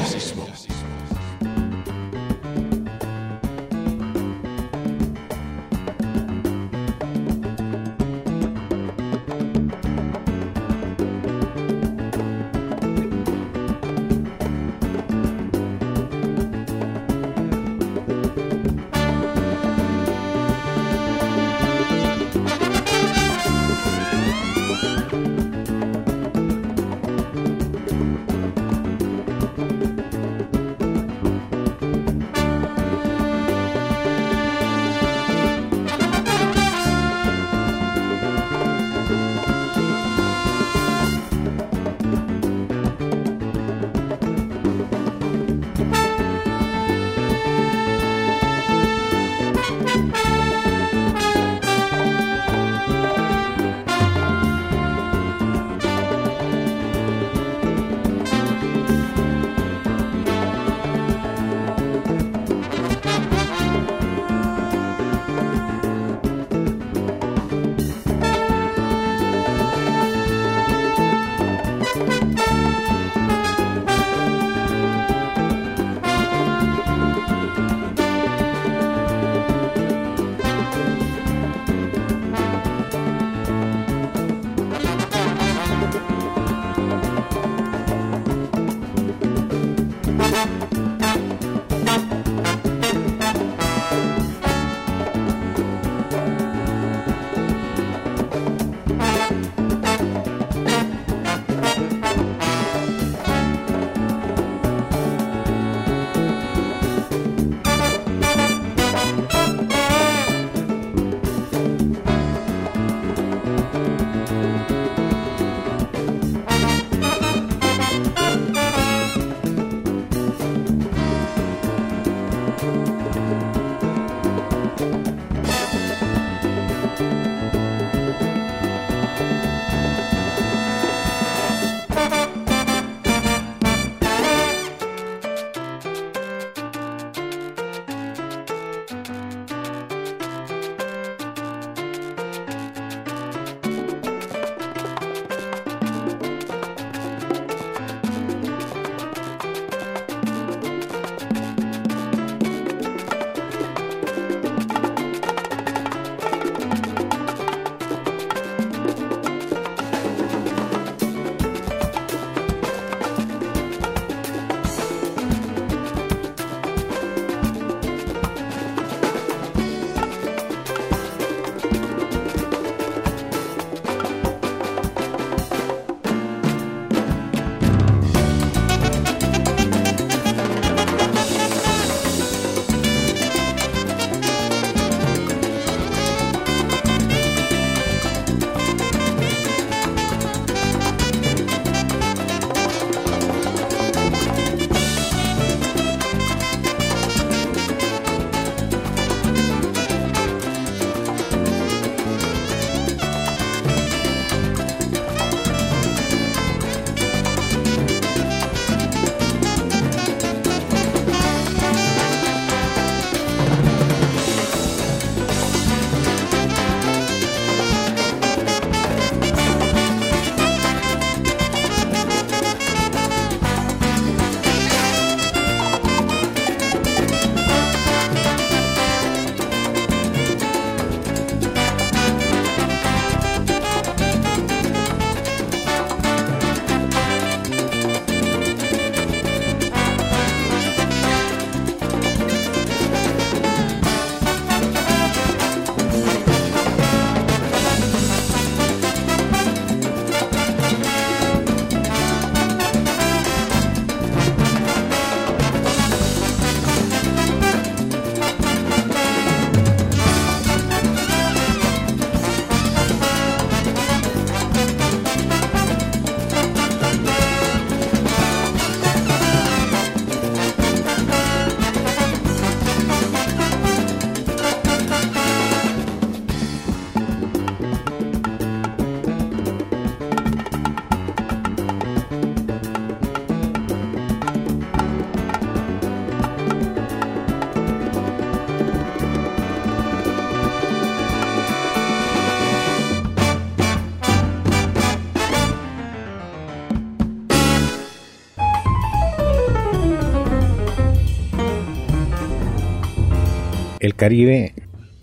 Caribe 304.03 304.53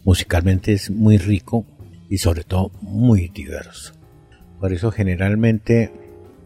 musicalmente 0.04 0.74
es 0.74 0.90
muy 0.90 1.16
rico 1.16 1.64
y 2.10 2.18
sobre 2.18 2.44
todo 2.44 2.70
muy 2.82 3.28
diverso. 3.28 3.94
Por 4.60 4.74
eso 4.74 4.90
generalmente 4.90 5.90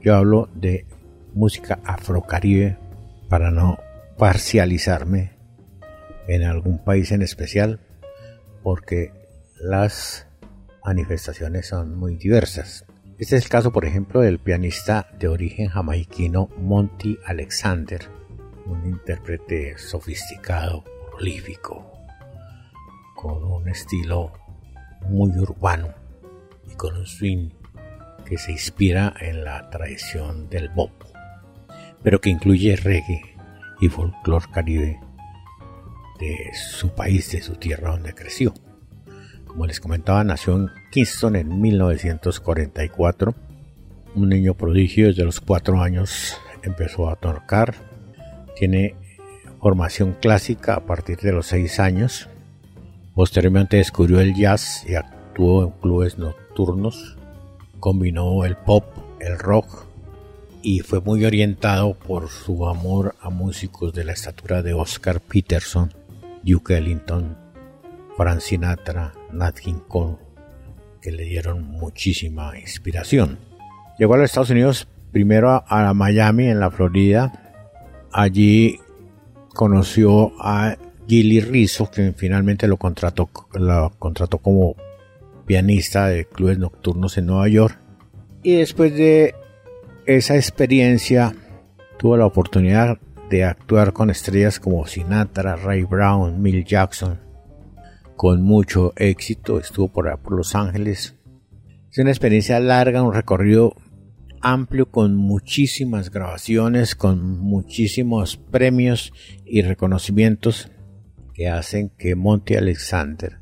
yo 0.01 0.15
hablo 0.15 0.49
de 0.55 0.87
música 1.35 1.81
afrocaribe 1.83 2.79
para 3.29 3.51
no 3.51 3.81
parcializarme 4.19 5.33
en 6.29 6.45
algún 6.45 6.79
país 6.79 7.11
en 7.11 7.23
especial, 7.23 7.81
porque 8.63 9.11
las 9.61 10.29
manifestaciones 10.85 11.67
son 11.67 11.99
muy 11.99 12.15
diversas. 12.15 12.85
Este 13.19 13.35
es 13.35 13.43
el 13.43 13.49
caso, 13.49 13.73
por 13.73 13.85
ejemplo, 13.85 14.21
del 14.21 14.39
pianista 14.39 15.09
de 15.19 15.27
origen 15.27 15.71
jamaiquino 15.71 16.51
Monty 16.57 17.19
Alexander, 17.27 18.03
un 18.67 18.87
intérprete 18.87 19.77
sofisticado, 19.77 20.85
prolífico, 21.11 21.94
con 23.25 23.43
un 23.43 23.67
estilo 23.71 24.35
muy 25.09 25.31
urbano 25.39 25.89
y 26.71 26.75
con 26.75 26.95
un 26.95 27.07
swing 27.07 27.49
que 28.27 28.37
se 28.37 28.53
inspira 28.53 29.15
en 29.19 29.45
la 29.45 29.71
tradición 29.71 30.51
del 30.51 30.69
bop, 30.69 30.91
pero 32.03 32.21
que 32.21 32.29
incluye 32.29 32.77
reggae 32.77 33.23
y 33.81 33.89
folclore 33.89 34.45
caribe 34.53 35.01
de 36.21 36.51
su 36.53 36.91
país, 36.91 37.33
de 37.33 37.41
su 37.41 37.55
tierra 37.55 37.93
donde 37.93 38.15
creció. 38.15 38.53
Como 39.47 39.65
les 39.67 39.81
comentaba, 39.81 40.23
nació 40.23 40.57
en 40.57 40.69
Kingston 40.91 41.37
en 41.37 41.63
1944. 41.63 43.35
Un 44.17 44.29
niño 44.29 44.53
prodigio 44.53 45.07
desde 45.07 45.25
los 45.25 45.41
cuatro 45.41 45.81
años 45.81 46.37
empezó 46.63 47.09
a 47.09 47.17
tocar. 47.17 47.75
Tiene 48.55 48.97
formación 49.63 50.15
clásica 50.21 50.75
a 50.75 50.85
partir 50.85 51.17
de 51.21 51.33
los 51.33 51.47
seis 51.47 51.81
años. 51.81 52.29
Posteriormente 53.15 53.77
descubrió 53.77 54.21
el 54.21 54.35
jazz 54.35 54.85
y 54.89 54.95
actuó 54.95 55.65
en 55.65 55.71
clubes 55.71 56.19
nocturnos 56.19 57.17
combinó 57.85 58.47
el 58.47 58.57
pop, 58.57 58.83
el 59.21 59.39
rock 59.39 59.85
y 60.63 60.81
fue 60.81 61.03
muy 61.03 61.23
orientado 61.27 61.93
por 61.93 62.31
su 62.31 62.67
amor 62.67 63.15
a 63.21 63.29
músicos 63.29 63.93
de 63.93 64.05
la 64.05 64.13
estatura 64.13 64.63
de 64.63 64.73
Oscar 64.73 65.21
Peterson, 65.21 65.93
Duke 66.43 66.79
Ellington, 66.79 67.37
Frank 68.17 68.41
Sinatra, 68.41 69.13
Nat 69.33 69.59
King 69.59 69.81
Cole, 69.87 70.17
que 71.03 71.13
le 71.13 71.25
dieron 71.25 71.63
muchísima 71.65 72.59
inspiración. 72.59 73.39
Llegó 73.99 74.15
a 74.15 74.17
los 74.17 74.31
Estados 74.31 74.49
Unidos 74.49 74.89
primero 75.13 75.63
a, 75.69 75.93
Miami, 75.93 76.49
en 76.49 76.61
la 76.61 76.71
Florida. 76.71 77.53
Allí 78.13 78.81
conoció 79.53 80.33
a 80.41 80.79
Gilly 81.07 81.41
Rizzo, 81.41 81.91
que 81.91 82.13
finalmente 82.17 82.67
lo 82.67 82.77
contrató, 82.77 83.31
lo 83.53 83.93
contrató 83.99 84.39
como 84.39 84.77
pianista 85.47 86.09
de 86.09 86.25
clubes 86.25 86.59
nocturnos 86.59 87.19
en 87.19 87.27
Nueva 87.27 87.49
York. 87.49 87.79
Y 88.43 88.57
después 88.57 88.95
de 88.95 89.35
esa 90.07 90.37
experiencia 90.37 91.35
tuvo 91.99 92.17
la 92.17 92.27
oportunidad 92.27 92.99
de 93.31 93.45
actuar 93.45 93.93
con 93.93 94.11
estrellas 94.11 94.61
como 94.61 94.87
Sinatra, 94.87 95.57
Ray 95.57 95.83
Brown, 95.85 96.41
Mill 96.41 96.65
Jackson. 96.65 97.21
Con 98.17 98.43
mucho 98.43 98.93
éxito 98.97 99.59
estuvo 99.59 99.89
por, 99.89 100.19
por 100.21 100.35
Los 100.35 100.55
Ángeles. 100.55 101.17
Es 101.91 101.99
una 101.99 102.11
experiencia 102.11 102.61
larga, 102.61 103.03
un 103.03 103.15
recorrido 103.15 103.75
amplio 104.41 104.91
con 104.91 105.17
muchísimas 105.17 106.11
grabaciones, 106.11 106.95
con 106.95 107.39
muchísimos 107.39 108.37
premios 108.37 109.13
y 109.47 109.63
reconocimientos 109.63 110.71
que 111.35 111.49
hacen 111.49 111.91
que 111.91 112.15
Monty 112.15 112.55
Alexander 112.55 113.41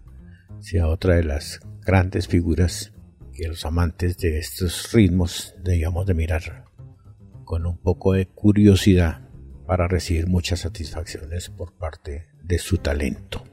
sea 0.60 0.88
otra 0.88 1.16
de 1.16 1.24
las 1.24 1.60
grandes 1.84 2.26
figuras 2.26 2.92
que 3.32 3.48
los 3.48 3.64
amantes 3.64 4.16
de 4.18 4.38
estos 4.38 4.92
ritmos 4.92 5.54
debíamos 5.62 6.06
de 6.06 6.14
mirar 6.14 6.64
con 7.44 7.66
un 7.66 7.76
poco 7.76 8.14
de 8.14 8.26
curiosidad 8.26 9.28
para 9.66 9.88
recibir 9.88 10.26
muchas 10.26 10.60
satisfacciones 10.60 11.50
por 11.50 11.74
parte 11.74 12.28
de 12.42 12.58
su 12.58 12.78
talento. 12.78 13.44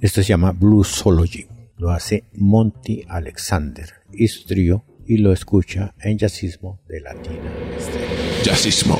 Esto 0.00 0.22
se 0.22 0.28
llama 0.28 0.52
Bluesology. 0.52 1.46
Lo 1.76 1.90
hace 1.90 2.24
Monty 2.34 3.04
Alexander 3.08 3.88
y 4.12 4.28
su 4.28 4.46
trío 4.46 4.84
y 5.06 5.18
lo 5.18 5.32
escucha 5.32 5.94
en 6.00 6.18
Jazzismo 6.18 6.80
de 6.86 7.00
Latina. 7.00 7.50
Jazzismo. 8.42 8.98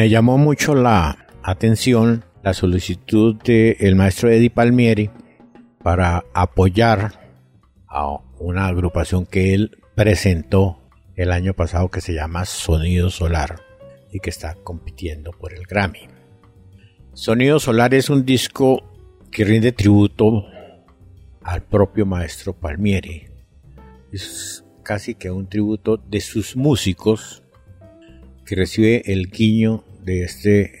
Me 0.00 0.08
llamó 0.08 0.38
mucho 0.38 0.74
la 0.74 1.26
atención 1.42 2.24
la 2.42 2.54
solicitud 2.54 3.36
del 3.36 3.96
maestro 3.96 4.30
Eddie 4.30 4.48
Palmieri 4.48 5.10
para 5.82 6.24
apoyar 6.32 7.28
a 7.86 8.16
una 8.38 8.66
agrupación 8.68 9.26
que 9.26 9.52
él 9.52 9.76
presentó 9.94 10.80
el 11.16 11.30
año 11.30 11.52
pasado 11.52 11.90
que 11.90 12.00
se 12.00 12.14
llama 12.14 12.46
Sonido 12.46 13.10
Solar 13.10 13.60
y 14.10 14.20
que 14.20 14.30
está 14.30 14.54
compitiendo 14.54 15.32
por 15.32 15.52
el 15.52 15.66
Grammy. 15.66 16.08
Sonido 17.12 17.60
Solar 17.60 17.92
es 17.92 18.08
un 18.08 18.24
disco 18.24 18.82
que 19.30 19.44
rinde 19.44 19.70
tributo 19.72 20.46
al 21.42 21.62
propio 21.62 22.06
maestro 22.06 22.54
Palmieri. 22.54 23.26
Es 24.10 24.64
casi 24.82 25.14
que 25.14 25.30
un 25.30 25.46
tributo 25.46 25.98
de 25.98 26.22
sus 26.22 26.56
músicos 26.56 27.42
que 28.46 28.56
recibe 28.56 29.02
el 29.12 29.30
guiño 29.30 29.84
de 30.02 30.22
este 30.22 30.72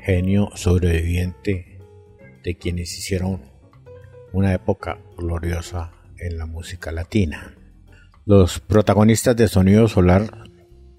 genio 0.00 0.50
sobreviviente 0.54 1.78
de 2.42 2.56
quienes 2.56 2.96
hicieron 2.96 3.42
una 4.32 4.54
época 4.54 4.98
gloriosa 5.16 5.92
en 6.18 6.38
la 6.38 6.46
música 6.46 6.92
latina. 6.92 7.54
Los 8.24 8.60
protagonistas 8.60 9.36
de 9.36 9.48
Sonido 9.48 9.88
Solar 9.88 10.46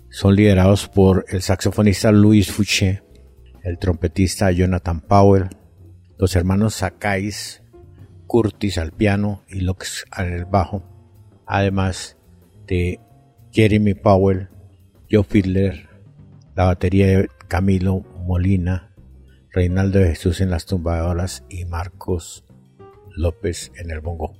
son 0.09 0.35
liderados 0.35 0.87
por 0.87 1.25
el 1.29 1.41
saxofonista 1.41 2.11
Luis 2.11 2.51
Fouché, 2.51 3.03
el 3.63 3.77
trompetista 3.77 4.51
Jonathan 4.51 5.01
Powell, 5.01 5.49
los 6.17 6.35
hermanos 6.35 6.75
Sakais, 6.75 7.63
Curtis 8.25 8.77
al 8.77 8.91
piano 8.91 9.43
y 9.47 9.61
Lux 9.61 10.05
al 10.11 10.45
bajo, 10.45 10.83
además 11.45 12.17
de 12.65 12.99
Jeremy 13.51 13.93
Powell, 13.93 14.49
Joe 15.09 15.23
Fiedler, 15.23 15.87
la 16.55 16.65
batería 16.65 17.07
de 17.07 17.29
Camilo 17.47 18.01
Molina, 18.25 18.93
Reinaldo 19.51 19.99
de 19.99 20.09
Jesús 20.09 20.41
en 20.41 20.49
las 20.49 20.65
tumbadoras 20.65 21.43
y 21.49 21.65
Marcos 21.65 22.43
López 23.15 23.71
en 23.75 23.91
el 23.91 24.01
bongo. 24.01 24.37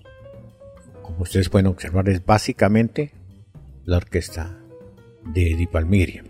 Como 1.02 1.22
ustedes 1.22 1.50
pueden 1.50 1.68
observar, 1.68 2.10
es 2.10 2.26
básicamente 2.26 3.14
la 3.86 3.98
orquesta 3.98 4.60
de 5.24 5.56
Di 5.56 5.68
Palmieri. 5.68 6.22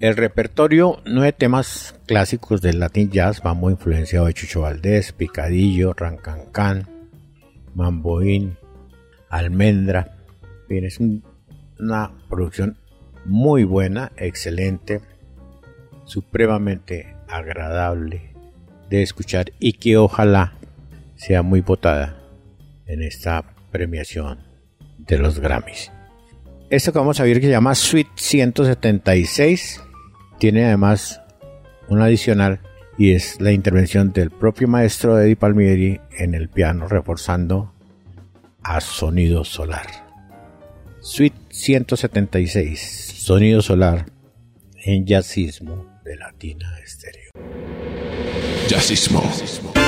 El 0.00 0.16
repertorio, 0.16 1.00
nueve 1.04 1.32
temas 1.32 1.94
clásicos 2.06 2.60
del 2.60 2.80
Latin 2.80 3.10
Jazz, 3.10 3.42
vamos 3.42 3.70
influenciado 3.70 4.26
de 4.26 4.34
Chucho 4.34 4.62
Valdés, 4.62 5.12
Picadillo, 5.12 5.92
Rancancán, 5.92 6.88
Mamboín, 7.74 8.56
Almendra. 9.28 10.16
Bien, 10.68 10.84
es 10.84 10.98
una 11.78 12.12
producción 12.28 12.78
muy 13.24 13.62
buena, 13.62 14.10
excelente, 14.16 15.00
supremamente 16.04 17.14
agradable 17.28 18.32
de 18.90 19.02
escuchar 19.02 19.52
y 19.58 19.74
que 19.74 19.96
ojalá 19.96 20.52
sea 21.16 21.42
muy 21.42 21.60
votada 21.60 22.18
en 22.86 23.02
esta 23.02 23.44
premiación 23.70 24.40
de 24.98 25.18
los 25.18 25.38
Grammys. 25.38 25.90
Esto 26.68 26.92
que 26.92 26.98
vamos 26.98 27.20
a 27.20 27.24
ver 27.24 27.40
que 27.40 27.46
se 27.46 27.52
llama 27.52 27.74
Suite 27.74 28.10
176 28.16 29.82
tiene 30.38 30.64
además 30.64 31.20
un 31.88 32.00
adicional 32.00 32.60
y 32.98 33.12
es 33.12 33.40
la 33.40 33.52
intervención 33.52 34.12
del 34.12 34.30
propio 34.30 34.68
maestro 34.68 35.18
Eddie 35.20 35.36
Palmieri 35.36 36.00
en 36.18 36.34
el 36.34 36.48
piano 36.48 36.88
reforzando 36.88 37.72
a 38.62 38.80
sonido 38.80 39.44
solar. 39.44 39.86
Suite 41.00 41.36
176, 41.50 43.14
sonido 43.18 43.60
solar 43.60 44.06
en 44.84 45.06
jazzismo 45.06 45.91
de 46.04 46.16
Latina 46.16 46.78
Estéreo. 46.82 47.30
Jazzismo. 48.68 49.81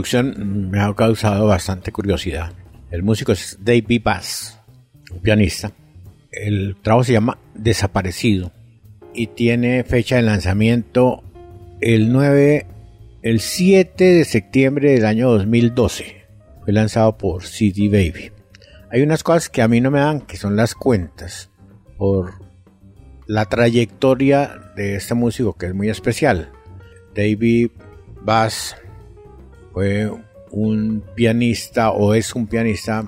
Producción 0.00 0.70
me 0.70 0.80
ha 0.80 0.94
causado 0.94 1.46
bastante 1.46 1.92
curiosidad. 1.92 2.54
El 2.90 3.02
músico 3.02 3.32
es 3.32 3.58
David 3.60 4.00
Bass, 4.02 4.58
un 5.12 5.20
pianista. 5.20 5.72
El 6.32 6.76
trabajo 6.80 7.04
se 7.04 7.12
llama 7.12 7.38
Desaparecido 7.54 8.50
y 9.12 9.26
tiene 9.26 9.84
fecha 9.84 10.16
de 10.16 10.22
lanzamiento 10.22 11.22
el 11.82 12.10
9, 12.12 12.66
el 13.20 13.40
7 13.40 14.04
de 14.04 14.24
septiembre 14.24 14.92
del 14.92 15.04
año 15.04 15.30
2012. 15.32 16.24
Fue 16.64 16.72
lanzado 16.72 17.18
por 17.18 17.44
CD 17.44 17.90
Baby. 17.90 18.32
Hay 18.90 19.02
unas 19.02 19.22
cosas 19.22 19.50
que 19.50 19.60
a 19.60 19.68
mí 19.68 19.82
no 19.82 19.90
me 19.90 20.00
dan, 20.00 20.22
que 20.22 20.38
son 20.38 20.56
las 20.56 20.74
cuentas, 20.74 21.50
por 21.98 22.32
la 23.26 23.44
trayectoria 23.44 24.72
de 24.76 24.94
este 24.94 25.12
músico 25.12 25.58
que 25.58 25.66
es 25.66 25.74
muy 25.74 25.90
especial. 25.90 26.50
David 27.14 27.72
Bass 28.22 28.76
fue 29.72 30.10
un 30.50 31.04
pianista 31.14 31.90
o 31.90 32.14
es 32.14 32.34
un 32.34 32.46
pianista 32.46 33.04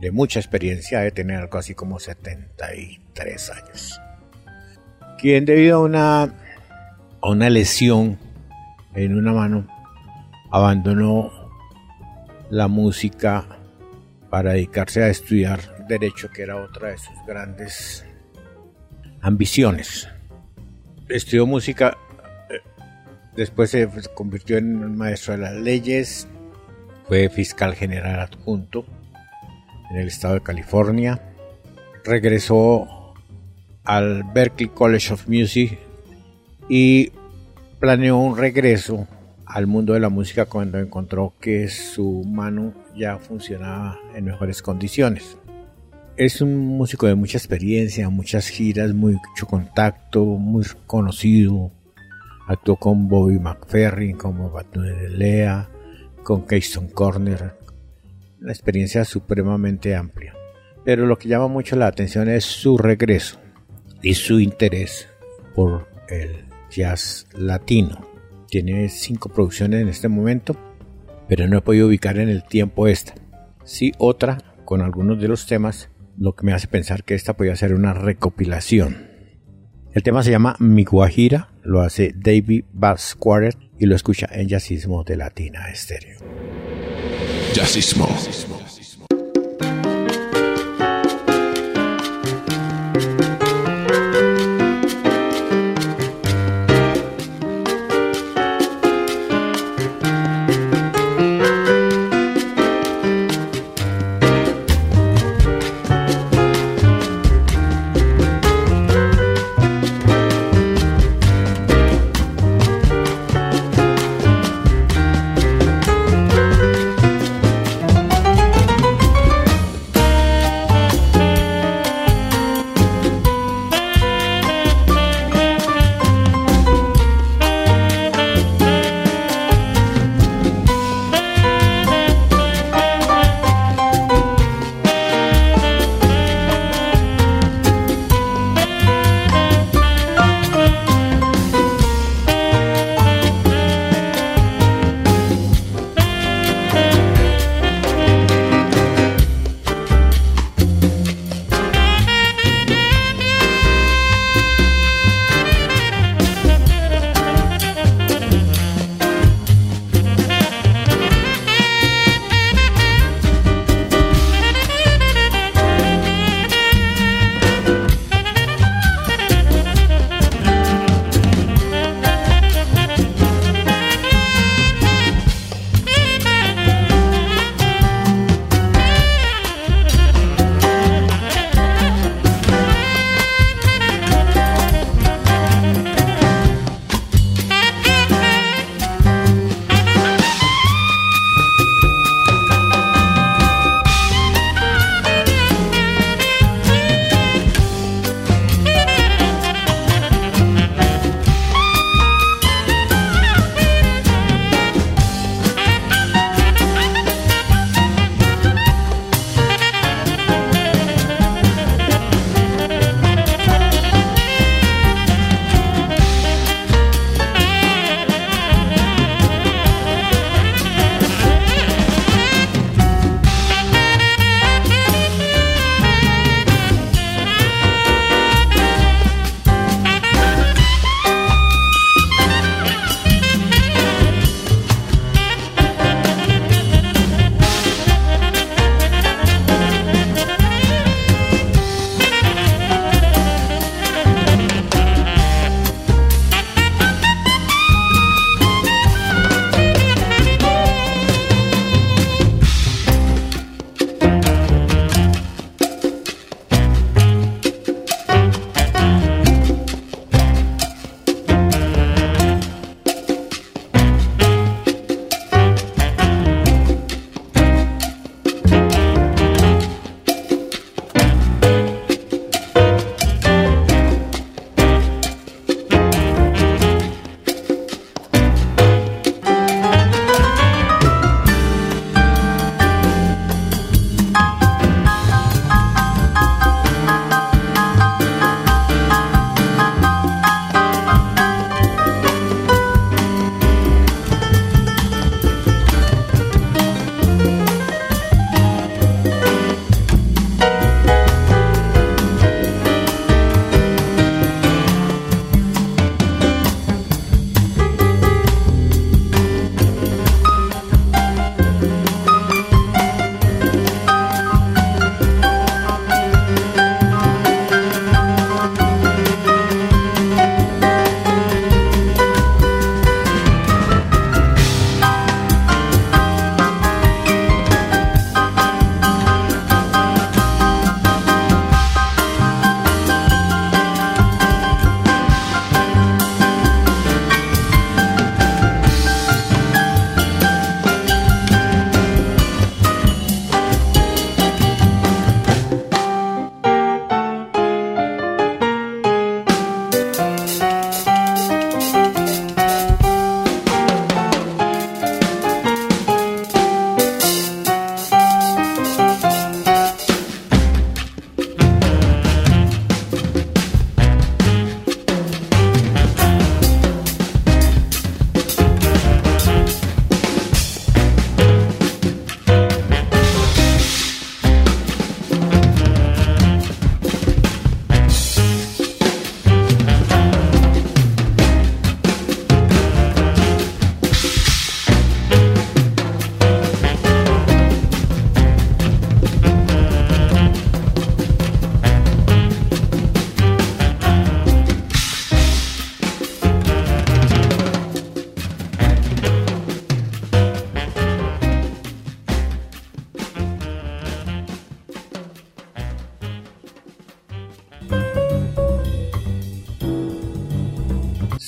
de 0.00 0.12
mucha 0.12 0.38
experiencia, 0.38 1.00
de 1.00 1.10
tener 1.10 1.38
algo 1.38 1.58
así 1.58 1.74
como 1.74 1.98
73 1.98 3.50
años. 3.50 4.00
Quien 5.18 5.44
debido 5.44 5.78
a 5.78 5.82
una, 5.82 6.22
a 6.22 7.28
una 7.28 7.50
lesión 7.50 8.18
en 8.94 9.16
una 9.16 9.32
mano 9.32 9.66
abandonó 10.50 11.30
la 12.50 12.68
música 12.68 13.44
para 14.30 14.52
dedicarse 14.52 15.02
a 15.02 15.08
estudiar 15.08 15.86
derecho, 15.88 16.30
que 16.30 16.42
era 16.42 16.56
otra 16.56 16.90
de 16.90 16.98
sus 16.98 17.14
grandes 17.26 18.04
ambiciones. 19.20 20.08
Estudió 21.08 21.46
música 21.46 21.96
Después 23.38 23.70
se 23.70 23.88
convirtió 24.14 24.58
en 24.58 24.96
maestro 24.96 25.34
de 25.34 25.38
las 25.38 25.54
leyes, 25.54 26.26
fue 27.06 27.28
fiscal 27.28 27.76
general 27.76 28.18
adjunto 28.18 28.84
en 29.92 29.98
el 29.98 30.08
estado 30.08 30.34
de 30.34 30.40
California, 30.40 31.22
regresó 32.02 33.14
al 33.84 34.24
Berklee 34.34 34.70
College 34.70 35.12
of 35.12 35.28
Music 35.28 35.78
y 36.68 37.12
planeó 37.78 38.16
un 38.16 38.36
regreso 38.36 39.06
al 39.46 39.68
mundo 39.68 39.92
de 39.92 40.00
la 40.00 40.08
música 40.08 40.46
cuando 40.46 40.80
encontró 40.80 41.32
que 41.40 41.68
su 41.68 42.24
mano 42.26 42.74
ya 42.96 43.18
funcionaba 43.18 44.00
en 44.16 44.24
mejores 44.24 44.62
condiciones. 44.62 45.36
Es 46.16 46.40
un 46.40 46.56
músico 46.66 47.06
de 47.06 47.14
mucha 47.14 47.38
experiencia, 47.38 48.10
muchas 48.10 48.48
giras, 48.48 48.92
mucho 48.94 49.46
contacto, 49.46 50.24
muy 50.24 50.64
conocido, 50.88 51.70
Actuó 52.48 52.76
con 52.76 53.08
Bobby 53.08 53.38
McFerrin, 53.38 54.16
como 54.16 54.50
de 54.72 55.10
Lea, 55.10 55.68
con 56.22 56.46
Keystone 56.46 56.90
Corner. 56.90 57.58
Una 58.40 58.52
experiencia 58.52 59.04
supremamente 59.04 59.94
amplia. 59.94 60.34
Pero 60.82 61.04
lo 61.04 61.18
que 61.18 61.28
llama 61.28 61.48
mucho 61.48 61.76
la 61.76 61.88
atención 61.88 62.26
es 62.30 62.44
su 62.44 62.78
regreso 62.78 63.38
y 64.02 64.14
su 64.14 64.40
interés 64.40 65.10
por 65.54 65.88
el 66.08 66.46
jazz 66.70 67.26
latino. 67.36 68.00
Tiene 68.48 68.88
cinco 68.88 69.28
producciones 69.28 69.82
en 69.82 69.88
este 69.88 70.08
momento, 70.08 70.56
pero 71.28 71.46
no 71.48 71.58
he 71.58 71.60
podido 71.60 71.88
ubicar 71.88 72.18
en 72.18 72.30
el 72.30 72.44
tiempo 72.44 72.88
esta. 72.88 73.12
Sí 73.64 73.92
otra 73.98 74.38
con 74.64 74.80
algunos 74.80 75.20
de 75.20 75.28
los 75.28 75.44
temas, 75.46 75.90
lo 76.16 76.34
que 76.34 76.46
me 76.46 76.54
hace 76.54 76.66
pensar 76.66 77.04
que 77.04 77.14
esta 77.14 77.36
podría 77.36 77.56
ser 77.56 77.74
una 77.74 77.92
recopilación 77.92 79.08
el 79.98 80.02
tema 80.02 80.22
se 80.22 80.30
llama 80.30 80.54
Mi 80.60 80.84
Guajira, 80.84 81.48
lo 81.68 81.82
hace 81.82 82.14
David 82.16 82.64
Bass 82.72 83.14
Quarter 83.14 83.54
y 83.78 83.84
lo 83.84 83.94
escucha 83.94 84.26
en 84.32 84.48
Jazzismo 84.48 85.04
de 85.04 85.16
Latina 85.16 85.68
Estéreo. 85.68 86.18
Jazzismo. 87.52 88.08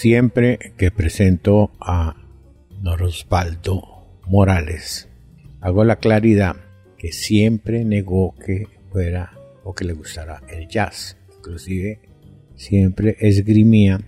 Siempre 0.00 0.72
que 0.78 0.90
presento 0.90 1.72
a 1.78 2.16
Norosvaldo 2.80 3.82
Morales, 4.26 5.10
hago 5.60 5.84
la 5.84 5.96
claridad 5.96 6.56
que 6.96 7.12
siempre 7.12 7.84
negó 7.84 8.34
que 8.36 8.66
fuera 8.90 9.38
o 9.62 9.74
que 9.74 9.84
le 9.84 9.92
gustara 9.92 10.42
el 10.48 10.68
jazz. 10.68 11.18
Inclusive 11.36 12.00
siempre 12.56 13.18
esgrimía 13.20 14.00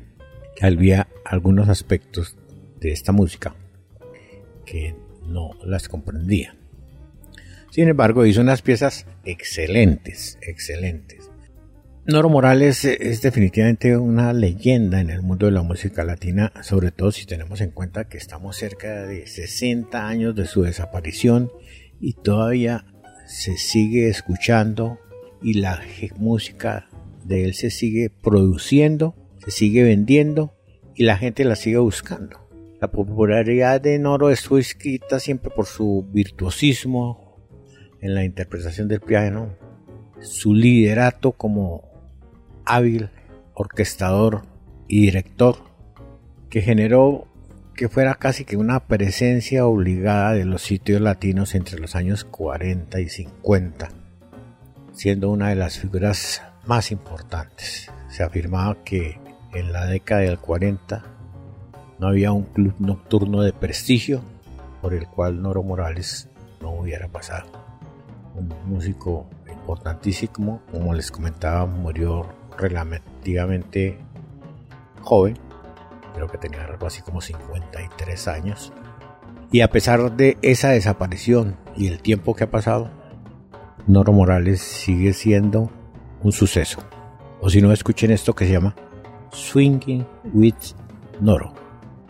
que 0.57 0.65
había 0.65 1.09
algunos 1.27 1.69
aspectos 1.69 2.39
de 2.81 2.93
esta 2.93 3.13
música 3.13 3.55
que 4.65 4.95
no 5.27 5.51
las 5.63 5.91
comprendía. 5.91 6.57
Sin 7.71 7.89
embargo, 7.89 8.25
hizo 8.25 8.41
unas 8.41 8.63
piezas 8.63 9.05
excelentes, 9.27 10.39
excelentes. 10.41 11.22
Noro 12.05 12.29
Morales 12.29 12.85
es 12.85 13.23
definitivamente 13.23 13.97
una 13.97 14.33
leyenda 14.33 15.01
en 15.01 15.09
el 15.09 15.23
mundo 15.23 15.47
de 15.47 15.53
la 15.53 15.63
música 15.63 16.03
latina, 16.03 16.53
sobre 16.63 16.91
todo 16.91 17.13
si 17.13 17.27
tenemos 17.27 17.61
en 17.61 17.71
cuenta 17.71 18.09
que 18.09 18.19
estamos 18.19 18.57
cerca 18.57 19.07
de 19.07 19.29
60 19.29 20.09
años 20.09 20.35
de 20.35 20.47
su 20.47 20.63
desaparición 20.63 21.53
y 22.01 22.15
todavía 22.15 22.87
se 23.29 23.57
sigue 23.57 24.09
escuchando 24.09 24.99
y 25.41 25.61
la 25.61 25.81
música 26.17 26.89
de 27.25 27.45
él 27.45 27.55
se 27.55 27.71
sigue 27.71 28.11
produciendo, 28.11 29.15
se 29.39 29.53
sigue 29.53 29.85
vendiendo 29.85 30.57
y 30.97 31.05
la 31.05 31.17
gente 31.17 31.45
la 31.45 31.55
sigue 31.55 31.79
buscando. 31.79 32.49
La 32.81 32.91
popularidad 32.91 33.81
de 33.81 34.01
Noro 34.01 34.31
estuvo 34.31 34.59
escrita 34.59 35.21
siempre 35.21 35.53
por 35.55 35.67
su 35.67 36.05
virtuosismo 36.13 37.39
en 38.01 38.17
la 38.17 38.25
interpretación 38.25 38.89
del 38.89 39.01
piano, 39.01 39.55
su 40.21 40.53
liderato 40.53 41.31
como 41.31 41.92
hábil 42.65 43.11
orquestador 43.55 44.43
y 44.89 45.03
director 45.03 45.57
que 46.51 46.63
generó 46.63 47.27
que 47.75 47.89
fuera 47.89 48.15
casi 48.15 48.45
que 48.45 48.57
una 48.57 48.81
presencia 48.81 49.67
obligada 49.67 50.33
de 50.33 50.45
los 50.45 50.63
sitios 50.63 51.01
latinos 51.01 51.55
entre 51.55 51.79
los 51.79 51.97
años 51.97 52.25
40 52.25 53.01
y 53.01 53.09
50, 53.09 53.89
siendo 54.93 55.31
una 55.31 55.49
de 55.49 55.55
las 55.55 55.79
figuras 55.79 56.43
más 56.67 56.93
importantes. 56.93 57.91
Se 58.09 58.23
afirmaba 58.23 58.85
que 58.85 59.19
en 59.55 59.73
la 59.73 59.87
década 59.87 60.21
del 60.21 60.39
40 60.39 61.03
no 61.99 62.09
había 62.09 62.33
un 62.33 62.45
club 62.45 62.75
nocturno 62.79 63.43
de 63.43 63.53
prestigio 63.53 64.23
por 64.83 64.93
el 64.93 65.07
cual 65.07 65.41
Noro 65.41 65.63
Morales 65.63 66.29
no 66.61 66.73
hubiera 66.73 67.09
pasado. 67.09 67.51
Un 68.35 68.53
músico 68.67 69.27
importantísimo, 69.51 70.61
como 70.71 70.93
les 70.95 71.11
comentaba, 71.11 71.65
murió 71.67 72.29
relativamente 72.59 73.99
joven, 75.01 75.39
creo 76.15 76.29
que 76.29 76.39
tenía 76.39 76.65
algo 76.65 76.87
así 76.87 77.03
como 77.03 77.21
53 77.21 78.29
años. 78.29 78.73
Y 79.51 79.61
a 79.61 79.71
pesar 79.71 80.17
de 80.17 80.39
esa 80.43 80.71
desaparición 80.71 81.57
y 81.77 81.89
el 81.89 82.01
tiempo 82.01 82.35
que 82.35 82.45
ha 82.45 82.51
pasado, 82.51 82.91
Noro 83.87 84.13
Morales 84.13 84.61
sigue 84.61 85.13
siendo 85.13 85.71
un 86.23 86.33
suceso. 86.33 86.81
O 87.41 87.51
si 87.51 87.61
no, 87.61 87.73
escuchen 87.73 88.11
esto 88.11 88.35
que 88.35 88.47
se 88.47 88.53
llama 88.53 88.75
Swinging 89.33 90.07
with 90.33 90.55
Noro 91.21 91.63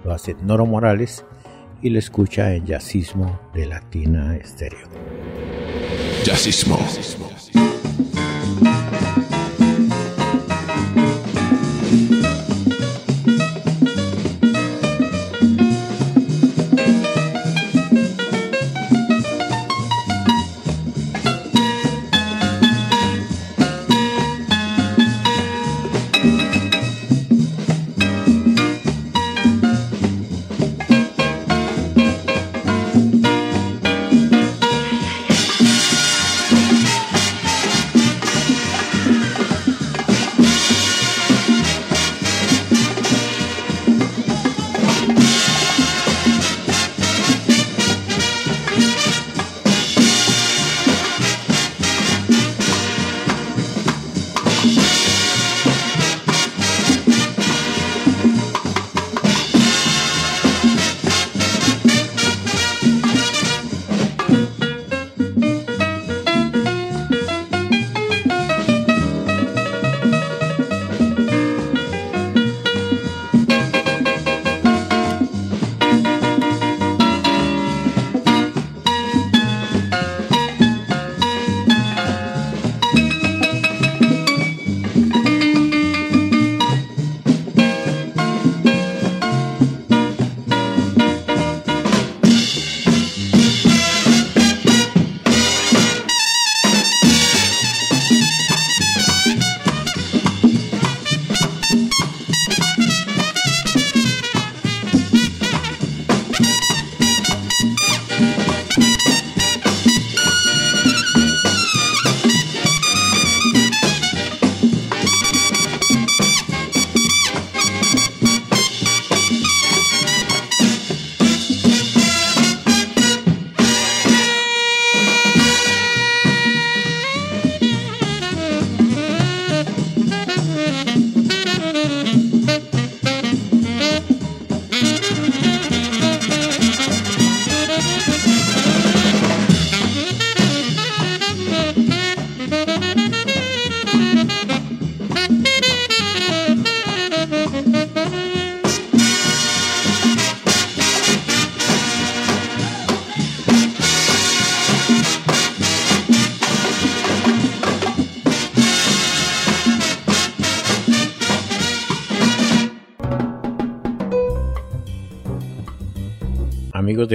lo 0.05 0.13
hace 0.13 0.35
Noro 0.43 0.67
Morales 0.67 1.25
y 1.81 1.91
lo 1.91 1.99
escucha 1.99 2.55
en 2.55 2.67
Jazzismo 2.67 3.41
de 3.55 3.67
Latina 3.67 4.37
Estéreo. 4.37 4.89
Jazzismo. 6.25 6.77
de 6.77 7.52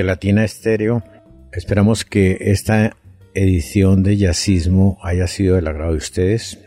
Latina 0.07 0.45
Estéreo. 0.45 1.03
Esperamos 1.51 2.05
que 2.05 2.37
esta 2.39 2.95
edición 3.33 4.03
de 4.03 4.15
Yacismo 4.15 4.97
haya 5.03 5.27
sido 5.27 5.55
del 5.55 5.67
agrado 5.67 5.91
de 5.91 5.97
ustedes. 5.97 6.59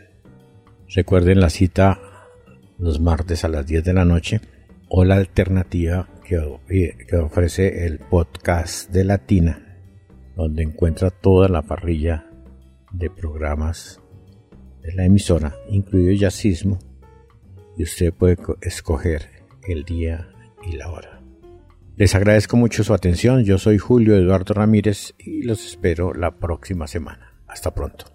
Recuerden 0.93 1.39
la 1.39 1.49
cita 1.49 1.99
los 2.77 2.99
martes 2.99 3.43
a 3.43 3.47
las 3.47 3.65
10 3.65 3.83
de 3.83 3.93
la 3.93 4.05
noche 4.05 4.41
o 4.89 5.05
la 5.05 5.15
alternativa 5.15 6.07
que, 6.23 6.39
que 7.07 7.17
ofrece 7.17 7.87
el 7.87 7.97
podcast 7.97 8.91
de 8.91 9.05
Latina, 9.05 9.79
donde 10.35 10.61
encuentra 10.61 11.09
toda 11.09 11.49
la 11.49 11.63
parrilla 11.63 12.29
de 12.91 13.09
programas 13.09 13.99
de 14.83 14.93
la 14.93 15.05
emisora, 15.05 15.55
incluido 15.67 16.13
Yacismo, 16.13 16.77
y 17.75 17.83
usted 17.83 18.13
puede 18.13 18.37
escoger 18.61 19.29
el 19.67 19.83
día 19.83 20.29
y 20.63 20.73
la 20.73 20.91
hora. 20.91 21.10
Les 21.97 22.15
agradezco 22.15 22.57
mucho 22.57 22.83
su 22.83 22.93
atención. 22.93 23.43
Yo 23.43 23.57
soy 23.57 23.77
Julio 23.77 24.15
Eduardo 24.15 24.53
Ramírez 24.53 25.13
y 25.17 25.43
los 25.43 25.65
espero 25.65 26.13
la 26.13 26.31
próxima 26.31 26.87
semana. 26.87 27.33
Hasta 27.47 27.73
pronto. 27.73 28.05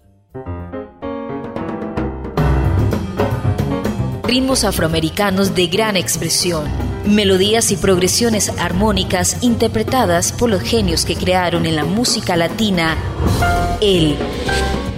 Ritmos 4.23 4.63
afroamericanos 4.63 5.55
de 5.55 5.67
gran 5.67 5.95
expresión. 5.95 6.65
Melodías 7.05 7.71
y 7.71 7.77
progresiones 7.77 8.49
armónicas 8.59 9.41
interpretadas 9.41 10.33
por 10.33 10.49
los 10.49 10.61
genios 10.61 11.05
que 11.05 11.15
crearon 11.15 11.65
en 11.65 11.77
la 11.77 11.85
música 11.85 12.35
latina 12.35 12.97
el 13.79 14.15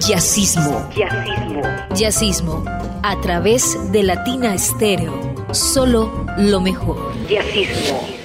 jazzismo. 0.00 0.88
Jazzismo. 0.96 1.62
Jazzismo. 1.94 2.64
A 3.02 3.20
través 3.20 3.78
de 3.92 4.02
Latina 4.02 4.54
Estéreo. 4.54 5.34
Solo 5.52 6.26
lo 6.38 6.60
mejor. 6.60 7.12
Jazzismo. 7.28 8.19